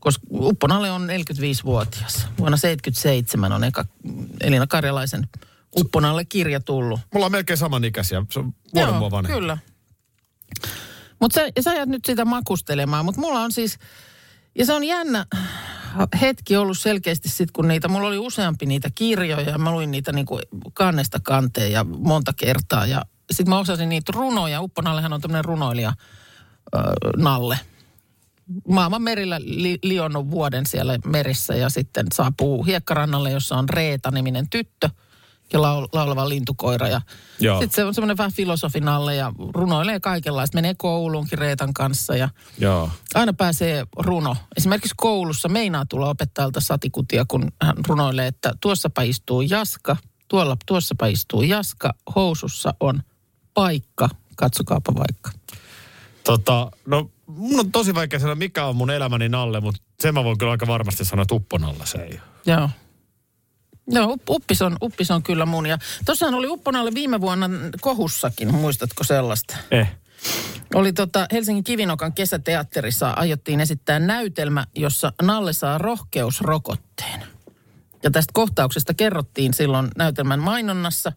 koska 0.00 0.26
upponalle 0.30 0.90
on 0.90 1.08
45-vuotias. 1.08 2.26
Vuonna 2.38 2.56
77 2.56 3.52
on 3.52 3.64
eka 3.64 3.84
Elina 4.40 4.66
Karjalaisen 4.66 5.28
upponalle 5.80 6.24
kirja 6.24 6.60
tullut. 6.60 7.00
Mulla 7.14 7.26
on 7.26 7.32
melkein 7.32 7.56
samanikäisiä. 7.56 8.22
Se 8.30 8.38
on 8.38 8.52
vuoden 8.74 8.94
mua 8.94 9.10
vanhempi. 9.10 9.40
kyllä. 9.40 9.58
Mutta 11.20 11.40
sä, 11.40 11.48
sä 11.60 11.74
jäät 11.74 11.88
nyt 11.88 12.04
sitä 12.04 12.24
makustelemaan, 12.24 13.04
mutta 13.04 13.20
mulla 13.20 13.40
on 13.40 13.52
siis, 13.52 13.78
ja 14.58 14.66
se 14.66 14.72
on 14.72 14.84
jännä 14.84 15.26
hetki 16.20 16.56
ollut 16.56 16.78
selkeästi 16.78 17.28
sitten, 17.28 17.52
kun 17.52 17.68
niitä, 17.68 17.88
mulla 17.88 18.08
oli 18.08 18.18
useampi 18.18 18.66
niitä 18.66 18.90
kirjoja, 18.94 19.50
ja 19.50 19.58
mä 19.58 19.72
luin 19.72 19.90
niitä 19.90 20.12
niinku 20.12 20.40
kannesta 20.74 21.18
kanteen 21.22 21.72
ja 21.72 21.84
monta 21.84 22.32
kertaa, 22.36 22.86
ja 22.86 23.02
sitten 23.30 23.50
mä 23.50 23.58
osasin 23.58 23.88
niitä 23.88 24.12
runoja, 24.14 24.60
Upponallehan 24.60 25.12
on 25.12 25.20
tämmöinen 25.20 25.44
runoilija, 25.44 25.92
ö, 26.74 26.78
Nalle. 27.16 27.58
Maailman 28.68 29.02
merillä 29.02 29.40
li, 29.40 29.78
lionnut 29.82 30.30
vuoden 30.30 30.66
siellä 30.66 30.98
merissä 31.04 31.54
ja 31.54 31.70
sitten 31.70 32.06
saapuu 32.14 32.64
hiekkarannalle, 32.64 33.30
jossa 33.30 33.56
on 33.56 33.68
Reeta-niminen 33.68 34.50
tyttö 34.50 34.90
ja 35.52 35.62
laul, 35.62 35.86
laulava 35.92 36.28
lintukoira. 36.28 36.88
Ja 36.88 37.00
sitten 37.58 37.70
se 37.70 37.84
on 37.84 37.94
semmoinen 37.94 38.16
vähän 38.16 38.32
filosofinalle 38.32 39.14
ja 39.14 39.32
runoilee 39.54 40.00
kaikenlaista. 40.00 40.56
Menee 40.56 40.74
kouluunkin 40.76 41.38
Reetan 41.38 41.74
kanssa 41.74 42.16
ja 42.16 42.28
Joo. 42.58 42.90
aina 43.14 43.32
pääsee 43.32 43.86
runo. 43.98 44.36
Esimerkiksi 44.56 44.94
koulussa 44.96 45.48
meinaa 45.48 45.86
tulla 45.86 46.10
opettajalta 46.10 46.60
satikutia, 46.60 47.24
kun 47.28 47.52
hän 47.62 47.76
runoilee, 47.88 48.26
että 48.26 48.54
tuossapa 48.60 49.02
istuu 49.02 49.40
Jaska, 49.40 49.96
tuolla, 50.28 50.56
tuossapa 50.66 51.06
istuu 51.06 51.42
Jaska, 51.42 51.94
housussa 52.14 52.74
on 52.80 53.02
paikka, 53.54 54.08
katsokaapa 54.36 54.92
vaikka. 54.94 55.30
Tota, 56.24 56.70
no 56.86 57.10
mun 57.26 57.60
on 57.60 57.72
tosi 57.72 57.94
vaikea 57.94 58.20
sanoa, 58.20 58.34
mikä 58.34 58.64
on 58.64 58.76
mun 58.76 58.90
elämäni 58.90 59.28
nalle, 59.28 59.60
mutta 59.60 59.82
sen 60.00 60.14
mä 60.14 60.24
voin 60.24 60.38
kyllä 60.38 60.52
aika 60.52 60.66
varmasti 60.66 61.04
sanoa, 61.04 61.22
että 61.22 61.34
upponalle 61.34 61.86
se 61.86 61.98
ei. 61.98 62.20
Joo. 62.46 62.70
Joo, 63.86 64.12
up- 64.12 64.30
uppis 64.30 64.62
on, 64.62 64.76
uppis 64.82 65.10
on 65.10 65.22
kyllä 65.22 65.46
mun. 65.46 65.66
Ja 65.66 65.78
tossahan 66.04 66.34
oli 66.34 66.46
Upponalle 66.48 66.94
viime 66.94 67.20
vuonna 67.20 67.50
kohussakin, 67.80 68.54
muistatko 68.54 69.04
sellaista? 69.04 69.56
Eh. 69.70 69.96
Oli 70.74 70.92
tota 70.92 71.26
Helsingin 71.32 71.64
Kivinokan 71.64 72.12
kesäteatterissa 72.12 73.10
aiottiin 73.10 73.60
esittää 73.60 73.98
näytelmä, 73.98 74.66
jossa 74.74 75.12
Nalle 75.22 75.52
saa 75.52 75.78
rohkeusrokotteen. 75.78 77.22
Ja 78.02 78.10
tästä 78.10 78.30
kohtauksesta 78.34 78.94
kerrottiin 78.94 79.54
silloin 79.54 79.88
näytelmän 79.96 80.40
mainonnassa. 80.40 81.12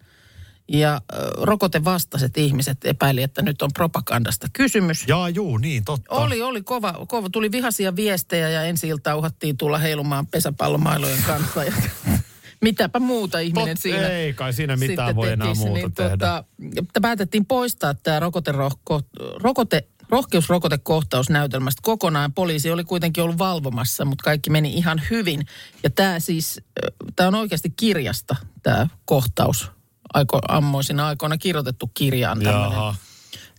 Ja 0.72 1.02
rokotevastaiset 1.42 2.38
ihmiset 2.38 2.78
epäili, 2.86 3.24
että 3.24 3.42
nyt 3.42 3.62
on 3.62 3.70
propagandasta 3.74 4.48
kysymys. 4.54 5.08
Jaa, 5.08 5.30
juu, 5.30 5.58
niin, 5.58 5.86
totta. 5.86 6.16
Oli, 6.16 6.42
oli 6.42 6.62
kova, 6.62 7.06
kova. 7.08 7.30
Tuli 7.30 7.52
vihaisia 7.52 7.96
viestejä 7.96 8.50
ja 8.50 8.64
ensi 8.64 8.88
ilta 8.88 9.16
uhattiin 9.16 9.58
tulla 9.58 9.78
heilumaan 9.78 10.28
pesäpallomailojen 10.28 11.24
kanssa. 11.28 11.64
Ja 11.64 11.74
mitäpä 12.62 13.00
muuta 13.00 13.40
ihminen 13.40 13.76
Tot, 13.76 13.82
siinä 13.82 14.08
Ei 14.08 14.34
kai 14.34 14.54
siinä 14.54 14.78
mitään 14.78 15.08
sitten 15.08 15.16
voi 15.16 15.32
enää 15.32 15.48
tekisi, 15.48 15.66
muuta 15.66 15.80
niin 15.80 15.94
tehdä. 15.94 16.10
Tota, 16.12 16.44
että 16.78 17.02
päätettiin 17.02 17.46
poistaa 17.46 17.94
tämä 17.94 18.20
rokoterohko, 18.20 19.02
rokote, 19.36 19.88
rohkeusrokotekohtaus 20.10 21.30
näytelmästä 21.30 21.80
kokonaan. 21.84 22.34
Poliisi 22.34 22.72
oli 22.72 22.84
kuitenkin 22.84 23.24
ollut 23.24 23.38
valvomassa, 23.38 24.06
mutta 24.06 24.24
kaikki 24.24 24.50
meni 24.50 24.74
ihan 24.74 25.02
hyvin. 25.10 25.46
Ja 25.84 25.90
tämä 25.90 26.20
siis, 26.20 26.62
tämä 27.16 27.28
on 27.28 27.36
oikeasti 27.36 27.70
kirjasta 27.70 28.36
tämä 28.64 28.88
kohtaus. 29.06 29.72
Aiko, 30.14 30.40
ammoisina 30.48 31.08
aikoina 31.08 31.38
kirjoitettu 31.38 31.92
kirjaan 31.94 32.40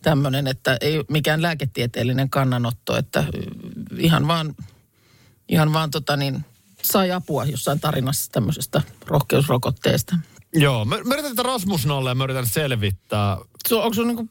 tämmöinen 0.02 0.46
että 0.46 0.76
ei 0.80 1.04
mikään 1.08 1.42
lääketieteellinen 1.42 2.30
kannanotto, 2.30 2.96
että 2.96 3.24
ihan 3.98 4.26
vaan, 4.26 4.54
ihan 5.48 5.72
vaan 5.72 5.90
tota 5.90 6.16
niin, 6.16 6.44
sai 6.82 7.10
apua 7.12 7.44
jossain 7.44 7.80
tarinassa 7.80 8.32
tämmöisestä 8.32 8.82
rohkeusrokotteesta. 9.06 10.16
Joo, 10.54 10.84
mä, 10.84 10.96
mä 11.04 11.14
yritän 11.14 11.36
tätä 11.36 11.48
Rasmus 11.48 11.86
Nalle 11.86 12.10
ja 12.10 12.14
mä 12.14 12.24
yritän 12.24 12.46
selvittää. 12.46 13.36
Su, 13.68 13.78
onko 13.78 13.94
sun 13.94 14.06
niinku, 14.08 14.28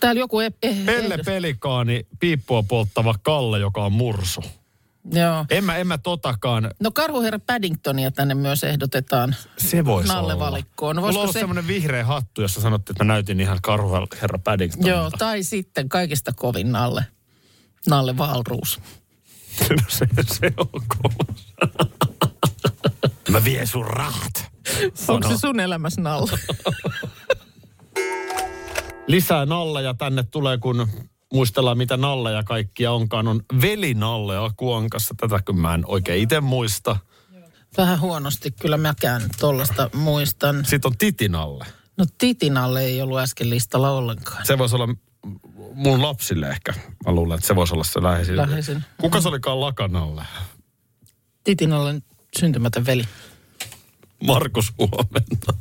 täällä 0.00 0.18
joku... 0.18 0.40
E, 0.40 0.46
e, 0.62 0.74
Pelle? 0.86 1.18
Pelikaani, 1.24 2.06
piippua 2.20 2.62
polttava 2.62 3.14
Kalle, 3.22 3.58
joka 3.58 3.84
on 3.84 3.92
mursu. 3.92 4.44
Joo. 5.12 5.44
En 5.50 5.64
mä, 5.64 5.76
en 5.76 5.86
mä 5.86 5.98
totakaan. 5.98 6.70
No 6.80 6.90
karhuherra 6.90 7.38
Paddingtonia 7.38 8.10
tänne 8.10 8.34
myös 8.34 8.64
ehdotetaan. 8.64 9.36
Se 9.58 9.84
voisi 9.84 10.08
Nalle 10.08 10.34
olla. 10.34 10.44
valikkoon. 10.44 10.96
Mulla 10.96 11.20
on 11.20 11.32
se- 11.32 11.38
semmoinen 11.38 11.66
vihreä 11.66 12.04
hattu, 12.04 12.42
jossa 12.42 12.60
sanottiin, 12.60 12.94
että 12.94 13.04
mä 13.04 13.12
näytin 13.12 13.40
ihan 13.40 13.58
karhu 13.62 13.90
herra 14.22 14.38
Paddingtonilta. 14.38 14.98
Joo, 14.98 15.10
tai 15.18 15.42
sitten 15.42 15.88
kaikista 15.88 16.32
kovin 16.32 16.72
Nalle. 16.72 17.06
Nalle 17.88 18.18
Valruus. 18.18 18.80
Se, 19.88 20.06
se 20.26 20.52
on 20.56 20.82
kova. 20.88 21.34
mä 23.30 23.44
vien 23.44 23.66
sun 23.66 23.86
rahat. 23.86 24.50
Onko 25.08 25.28
se 25.28 25.36
sun 25.36 25.60
elämässä 25.60 26.00
Nalle? 26.00 26.38
Lisää 29.06 29.46
nalleja 29.46 29.94
tänne 29.94 30.22
tulee, 30.22 30.58
kun 30.58 30.88
muistellaan, 31.32 31.78
mitä 31.78 31.96
nalleja 31.96 32.42
kaikkia 32.42 32.92
onkaan. 32.92 33.28
On 33.28 33.42
veli 33.62 33.94
Nalle 33.94 34.38
Akuankassa. 34.38 35.14
Tätä 35.16 35.40
kun 35.46 35.58
mä 35.58 35.74
en 35.74 35.84
oikein 35.86 36.22
itse 36.22 36.40
muista. 36.40 36.96
Vähän 37.76 38.00
huonosti 38.00 38.50
kyllä 38.50 38.76
mäkään 38.76 39.22
tollasta 39.40 39.90
muistan. 39.94 40.64
Sitten 40.64 40.88
on 40.88 40.98
Titi 40.98 41.28
Nalle. 41.28 41.64
No 41.96 42.04
Titinalle 42.18 42.82
ei 42.84 43.02
ollut 43.02 43.18
äsken 43.18 43.50
listalla 43.50 43.90
ollenkaan. 43.90 44.46
Se 44.46 44.58
voisi 44.58 44.76
olla 44.76 44.88
mun 45.74 46.02
lapsille 46.02 46.48
ehkä. 46.48 46.74
Mä 47.06 47.12
luulen, 47.12 47.34
että 47.34 47.46
se 47.46 47.56
voisi 47.56 47.74
olla 47.74 47.84
se 47.84 48.02
läheisin. 48.02 48.36
Läheisin. 48.36 48.84
Kuka 49.00 49.20
se 49.20 49.28
olikaan 49.28 49.60
Lakanalle? 49.60 50.22
Titinalle 51.44 52.02
syntymätön 52.38 52.86
veli. 52.86 53.04
Markus 54.26 54.72
huomenta. 54.78 55.54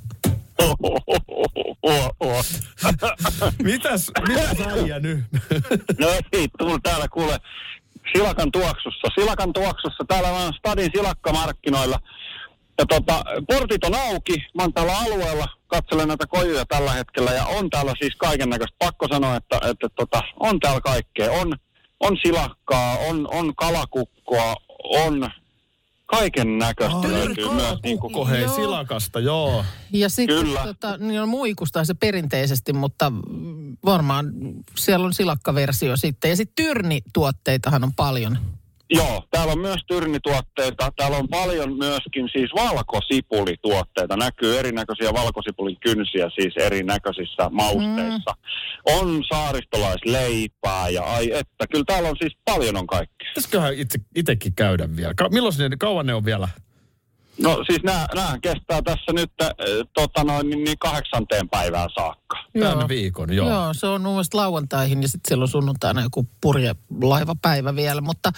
Mitäs, 3.63 4.11
mitäs 4.27 4.67
äijä 4.67 4.99
nyt? 4.99 5.19
No 5.99 6.07
ei, 6.31 6.47
tullut 6.57 6.83
täällä 6.83 7.07
kuule 7.07 7.39
Silakan 8.13 8.51
tuoksussa. 8.51 9.07
Silakan 9.15 9.53
tuoksussa, 9.53 10.05
täällä 10.07 10.29
on 10.29 10.53
Stadin 10.53 10.91
silakkamarkkinoilla. 10.95 11.99
Ja 12.77 12.85
tota, 12.85 13.23
portit 13.47 13.83
on 13.83 13.95
auki, 13.95 14.33
mä 14.53 14.63
oon 14.63 14.73
täällä 14.73 14.97
alueella, 14.97 15.47
katselen 15.67 16.07
näitä 16.07 16.27
kojuja 16.27 16.65
tällä 16.65 16.91
hetkellä 16.91 17.31
ja 17.31 17.45
on 17.45 17.69
täällä 17.69 17.93
siis 17.99 18.15
kaiken 18.15 18.49
näköistä. 18.49 18.75
Pakko 18.79 19.07
sanoa, 19.07 19.35
että, 19.35 19.59
että 19.69 19.89
tota, 19.95 20.21
on 20.39 20.59
täällä 20.59 20.81
kaikkea. 20.81 21.31
On, 21.31 21.55
on 21.99 22.17
silakkaa, 22.23 22.97
on, 22.97 23.27
on 23.31 23.55
kalakukkoa, 23.55 24.55
on 24.97 25.29
kaiken 26.05 26.57
näköistä 26.57 27.11
löytyy 27.11 27.49
myös. 27.49 27.79
Niin 27.83 27.99
kuin, 27.99 28.13
Koko 28.13 28.25
hei 28.25 28.41
Joo. 28.41 28.55
silakasta, 28.55 29.19
joo. 29.19 29.65
Ja 29.93 30.09
sitten 30.09 30.37
Kyllä. 30.37 30.63
tota, 30.63 30.97
niin 30.97 31.21
on 31.21 31.29
muikusta 31.29 31.85
se 31.85 31.93
perinteisesti, 31.93 32.73
mutta 32.73 33.11
varmaan 33.85 34.31
siellä 34.77 35.05
on 35.05 35.13
silakkaversio 35.13 35.97
sitten. 35.97 36.29
Ja 36.29 36.35
sitten 36.35 36.65
tyrnituotteitahan 36.65 37.83
on 37.83 37.93
paljon. 37.93 38.37
Joo, 38.89 39.23
täällä 39.31 39.53
on 39.53 39.59
myös 39.59 39.81
tyrnituotteita. 39.87 40.91
Täällä 40.95 41.17
on 41.17 41.27
paljon 41.27 41.77
myöskin 41.77 42.29
siis 42.31 42.51
valkosipulituotteita. 42.55 44.17
Näkyy 44.17 44.59
erinäköisiä 44.59 45.13
valkosipulin 45.13 45.77
kynsiä 45.79 46.29
siis 46.35 46.53
erinäköisissä 46.57 47.49
mausteissa. 47.51 48.31
Mm. 48.31 48.99
On 48.99 49.23
saaristolaisleipää 49.33 50.89
ja 50.89 51.03
ai 51.03 51.31
että. 51.31 51.67
Kyllä 51.71 51.83
täällä 51.87 52.09
on 52.09 52.15
siis 52.19 52.37
paljon 52.45 52.77
on 52.77 52.87
kaikkea. 52.87 53.27
Pitäisiköhän 53.29 53.73
itse, 53.73 53.99
itsekin 54.15 54.55
käydä 54.55 54.95
vielä? 54.95 55.13
Ka- 55.13 55.29
milloin 55.29 55.55
ne, 55.69 55.77
kauan 55.77 56.05
ne 56.05 56.13
on 56.13 56.25
vielä? 56.25 56.47
No 57.37 57.63
siis 57.65 57.83
nämä, 57.83 58.07
nämä 58.15 58.37
kestää 58.41 58.81
tässä 58.81 59.13
nyt 59.13 59.31
äh, 59.41 59.49
tota 59.93 60.23
noin, 60.23 60.49
niin, 60.49 60.63
niin 60.63 60.79
kahdeksanteen 60.79 61.49
päivään 61.49 61.89
saakka. 61.95 62.37
Tämän 62.59 62.87
viikon, 62.87 63.33
joo. 63.33 63.49
Joo, 63.49 63.73
se 63.73 63.87
on 63.87 64.01
mun 64.01 64.11
mielestä 64.11 64.37
lauantaihin 64.37 65.01
ja 65.01 65.07
sitten 65.07 65.27
siellä 65.27 65.43
on 65.43 65.47
sunnuntaina 65.47 66.01
joku 66.01 66.27
purjelaivapäivä 66.41 67.75
vielä. 67.75 68.01
Mutta 68.01 68.31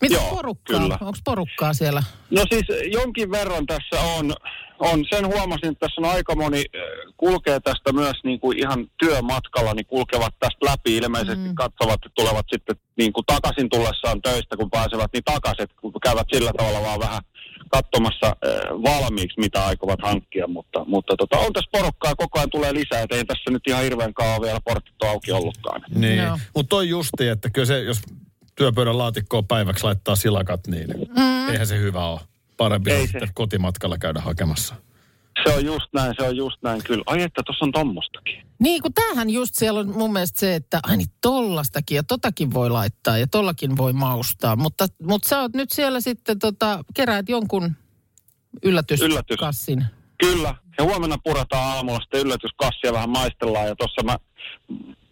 mitä 0.00 0.14
Joo, 0.14 0.30
porukkaa? 0.30 0.80
kyllä. 0.80 0.98
Onko 1.00 1.18
porukkaa 1.24 1.74
siellä? 1.74 2.02
No 2.30 2.42
siis 2.50 2.66
jonkin 2.92 3.30
verran 3.30 3.66
tässä 3.66 4.00
on, 4.00 4.32
on 4.78 5.04
sen 5.10 5.26
huomasin, 5.26 5.68
että 5.68 5.86
tässä 5.86 6.00
on 6.00 6.10
aika 6.10 6.34
moni 6.34 6.58
äh, 6.74 6.80
kulkee 7.16 7.60
tästä 7.60 7.92
myös 7.92 8.16
niin 8.24 8.40
kuin 8.40 8.58
ihan 8.58 8.86
työmatkalla, 8.98 9.74
niin 9.74 9.86
kulkevat 9.86 10.34
tästä 10.40 10.66
läpi 10.66 10.96
ilmeisesti 10.96 11.48
mm. 11.48 11.54
katsovat, 11.54 11.94
että 11.94 12.10
tulevat 12.14 12.46
sitten 12.52 12.76
niin 12.98 13.12
kuin 13.12 13.26
takaisin 13.26 13.68
tullessaan 13.70 14.22
töistä, 14.22 14.56
kun 14.56 14.70
pääsevät 14.70 15.10
niin 15.12 15.24
takaisin, 15.24 15.66
kun 15.80 15.92
käyvät 16.02 16.26
sillä 16.32 16.50
tavalla 16.56 16.82
vaan 16.82 17.00
vähän 17.00 17.22
katsomassa 17.68 18.26
äh, 18.26 18.60
valmiiksi, 18.70 19.40
mitä 19.40 19.66
aikovat 19.66 20.00
hankkia, 20.02 20.46
mutta, 20.46 20.84
mutta 20.84 21.16
tota, 21.16 21.38
on 21.38 21.52
tässä 21.52 21.70
porukkaa, 21.72 22.14
koko 22.14 22.38
ajan 22.38 22.50
tulee 22.50 22.74
lisää, 22.74 23.02
että 23.02 23.16
ei 23.16 23.24
tässä 23.24 23.50
nyt 23.50 23.62
ihan 23.68 23.82
hirveän 23.82 24.14
kauan 24.14 24.42
vielä 24.42 24.60
portit 24.64 25.02
ole 25.02 25.10
auki 25.10 25.32
ollutkaan. 25.32 25.84
Niin. 25.94 26.22
Mutta 26.54 26.68
toi 26.70 26.88
justi, 26.88 27.28
että 27.28 27.50
kyllä 27.50 27.66
se, 27.66 27.82
jos 27.82 28.00
työpöydän 28.56 28.98
laatikkoon 28.98 29.46
päiväksi 29.46 29.84
laittaa 29.84 30.16
silakat, 30.16 30.66
niin 30.66 30.88
mm. 31.16 31.48
eihän 31.48 31.66
se 31.66 31.78
hyvä 31.78 32.06
ole. 32.06 32.20
Parempi 32.56 32.90
Ei 32.90 33.00
on 33.00 33.06
se. 33.06 33.10
sitten 33.10 33.30
kotimatkalla 33.34 33.98
käydä 33.98 34.20
hakemassa. 34.20 34.74
Se 35.44 35.54
on 35.54 35.64
just 35.64 35.86
näin, 35.94 36.14
se 36.18 36.26
on 36.26 36.36
just 36.36 36.62
näin 36.62 36.84
kyllä. 36.84 37.02
Ai 37.06 37.22
että 37.22 37.42
tuossa 37.46 37.64
on 37.64 37.72
tommostakin. 37.72 38.46
Niin, 38.58 38.82
kun 38.82 38.92
tämähän 38.94 39.30
just 39.30 39.54
siellä 39.54 39.80
on 39.80 39.98
mun 39.98 40.12
mielestä 40.12 40.40
se, 40.40 40.54
että 40.54 40.80
ai 40.82 40.96
niin 40.96 41.08
tollastakin 41.20 41.96
ja 41.96 42.02
totakin 42.02 42.54
voi 42.54 42.70
laittaa 42.70 43.18
ja 43.18 43.26
tollakin 43.26 43.76
voi 43.76 43.92
maustaa. 43.92 44.56
Mutta, 44.56 44.86
mutta 45.02 45.28
sä 45.28 45.40
oot 45.40 45.54
nyt 45.54 45.70
siellä 45.72 46.00
sitten 46.00 46.38
tota, 46.38 46.84
keräät 46.94 47.28
jonkun 47.28 47.72
yllätyskassin. 48.62 49.84
Kyllä. 50.18 50.54
Ja 50.78 50.84
huomenna 50.84 51.16
purataan 51.24 51.76
aamulla 51.76 52.00
sitten 52.00 52.20
yllätyskassia 52.20 52.92
vähän 52.92 53.10
maistellaan 53.10 53.66
ja 53.66 53.76
tuossa 53.76 54.02
mä 54.04 54.16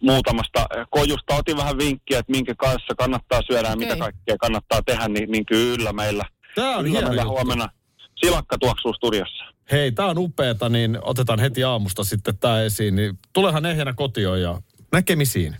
muutamasta 0.01 0.65
kojusta 0.89 1.35
otin 1.35 1.57
vähän 1.57 1.77
vinkkiä, 1.77 2.19
että 2.19 2.31
minkä 2.31 2.55
kanssa 2.55 2.95
kannattaa 2.97 3.41
syödä 3.47 3.67
ja 3.67 3.73
Okei. 3.73 3.87
mitä 3.87 3.99
kaikkea 3.99 4.37
kannattaa 4.37 4.81
tehdä, 4.81 5.07
niin, 5.07 5.31
niin 5.31 5.45
kyllä 5.45 5.93
meillä. 5.93 6.23
Tää 6.55 6.77
on 6.77 6.83
kyllä 6.83 6.89
hieno 6.89 7.07
meillä 7.07 7.21
juttu. 7.21 7.33
huomenna 7.33 7.69
silakka 8.15 8.57
tuoksuu 8.57 8.93
studiossa. 8.93 9.56
Hei, 9.71 9.91
tää 9.91 10.05
on 10.05 10.17
upeeta, 10.17 10.69
niin 10.69 10.99
otetaan 11.01 11.39
heti 11.39 11.63
aamusta 11.63 12.03
sitten 12.03 12.37
tää 12.37 12.63
esiin. 12.63 12.95
Niin 12.95 13.19
tulehan 13.33 13.65
ehjänä 13.65 13.93
kotioon 13.93 14.41
ja 14.41 14.61
näkemisiin. 14.91 15.55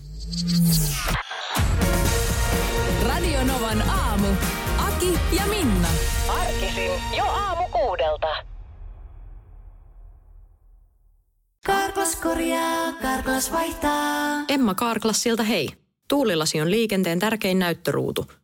Radio 3.07 3.43
Novan 3.43 3.81
aamu. 3.81 4.27
Aki 4.77 5.19
ja 5.37 5.45
Minna. 5.45 5.87
Arkisin 6.29 6.91
jo 7.17 7.23
aamu 7.23 7.67
kuudelta. 7.71 8.27
Karklas 11.65 12.15
korjaa, 12.15 12.93
Karklas 13.01 13.51
vaihtaa. 13.51 14.45
Emma 14.49 14.73
Karklassilta 14.75 15.43
hei. 15.43 15.69
Tuulilasi 16.07 16.61
on 16.61 16.71
liikenteen 16.71 17.19
tärkein 17.19 17.59
näyttöruutu. 17.59 18.25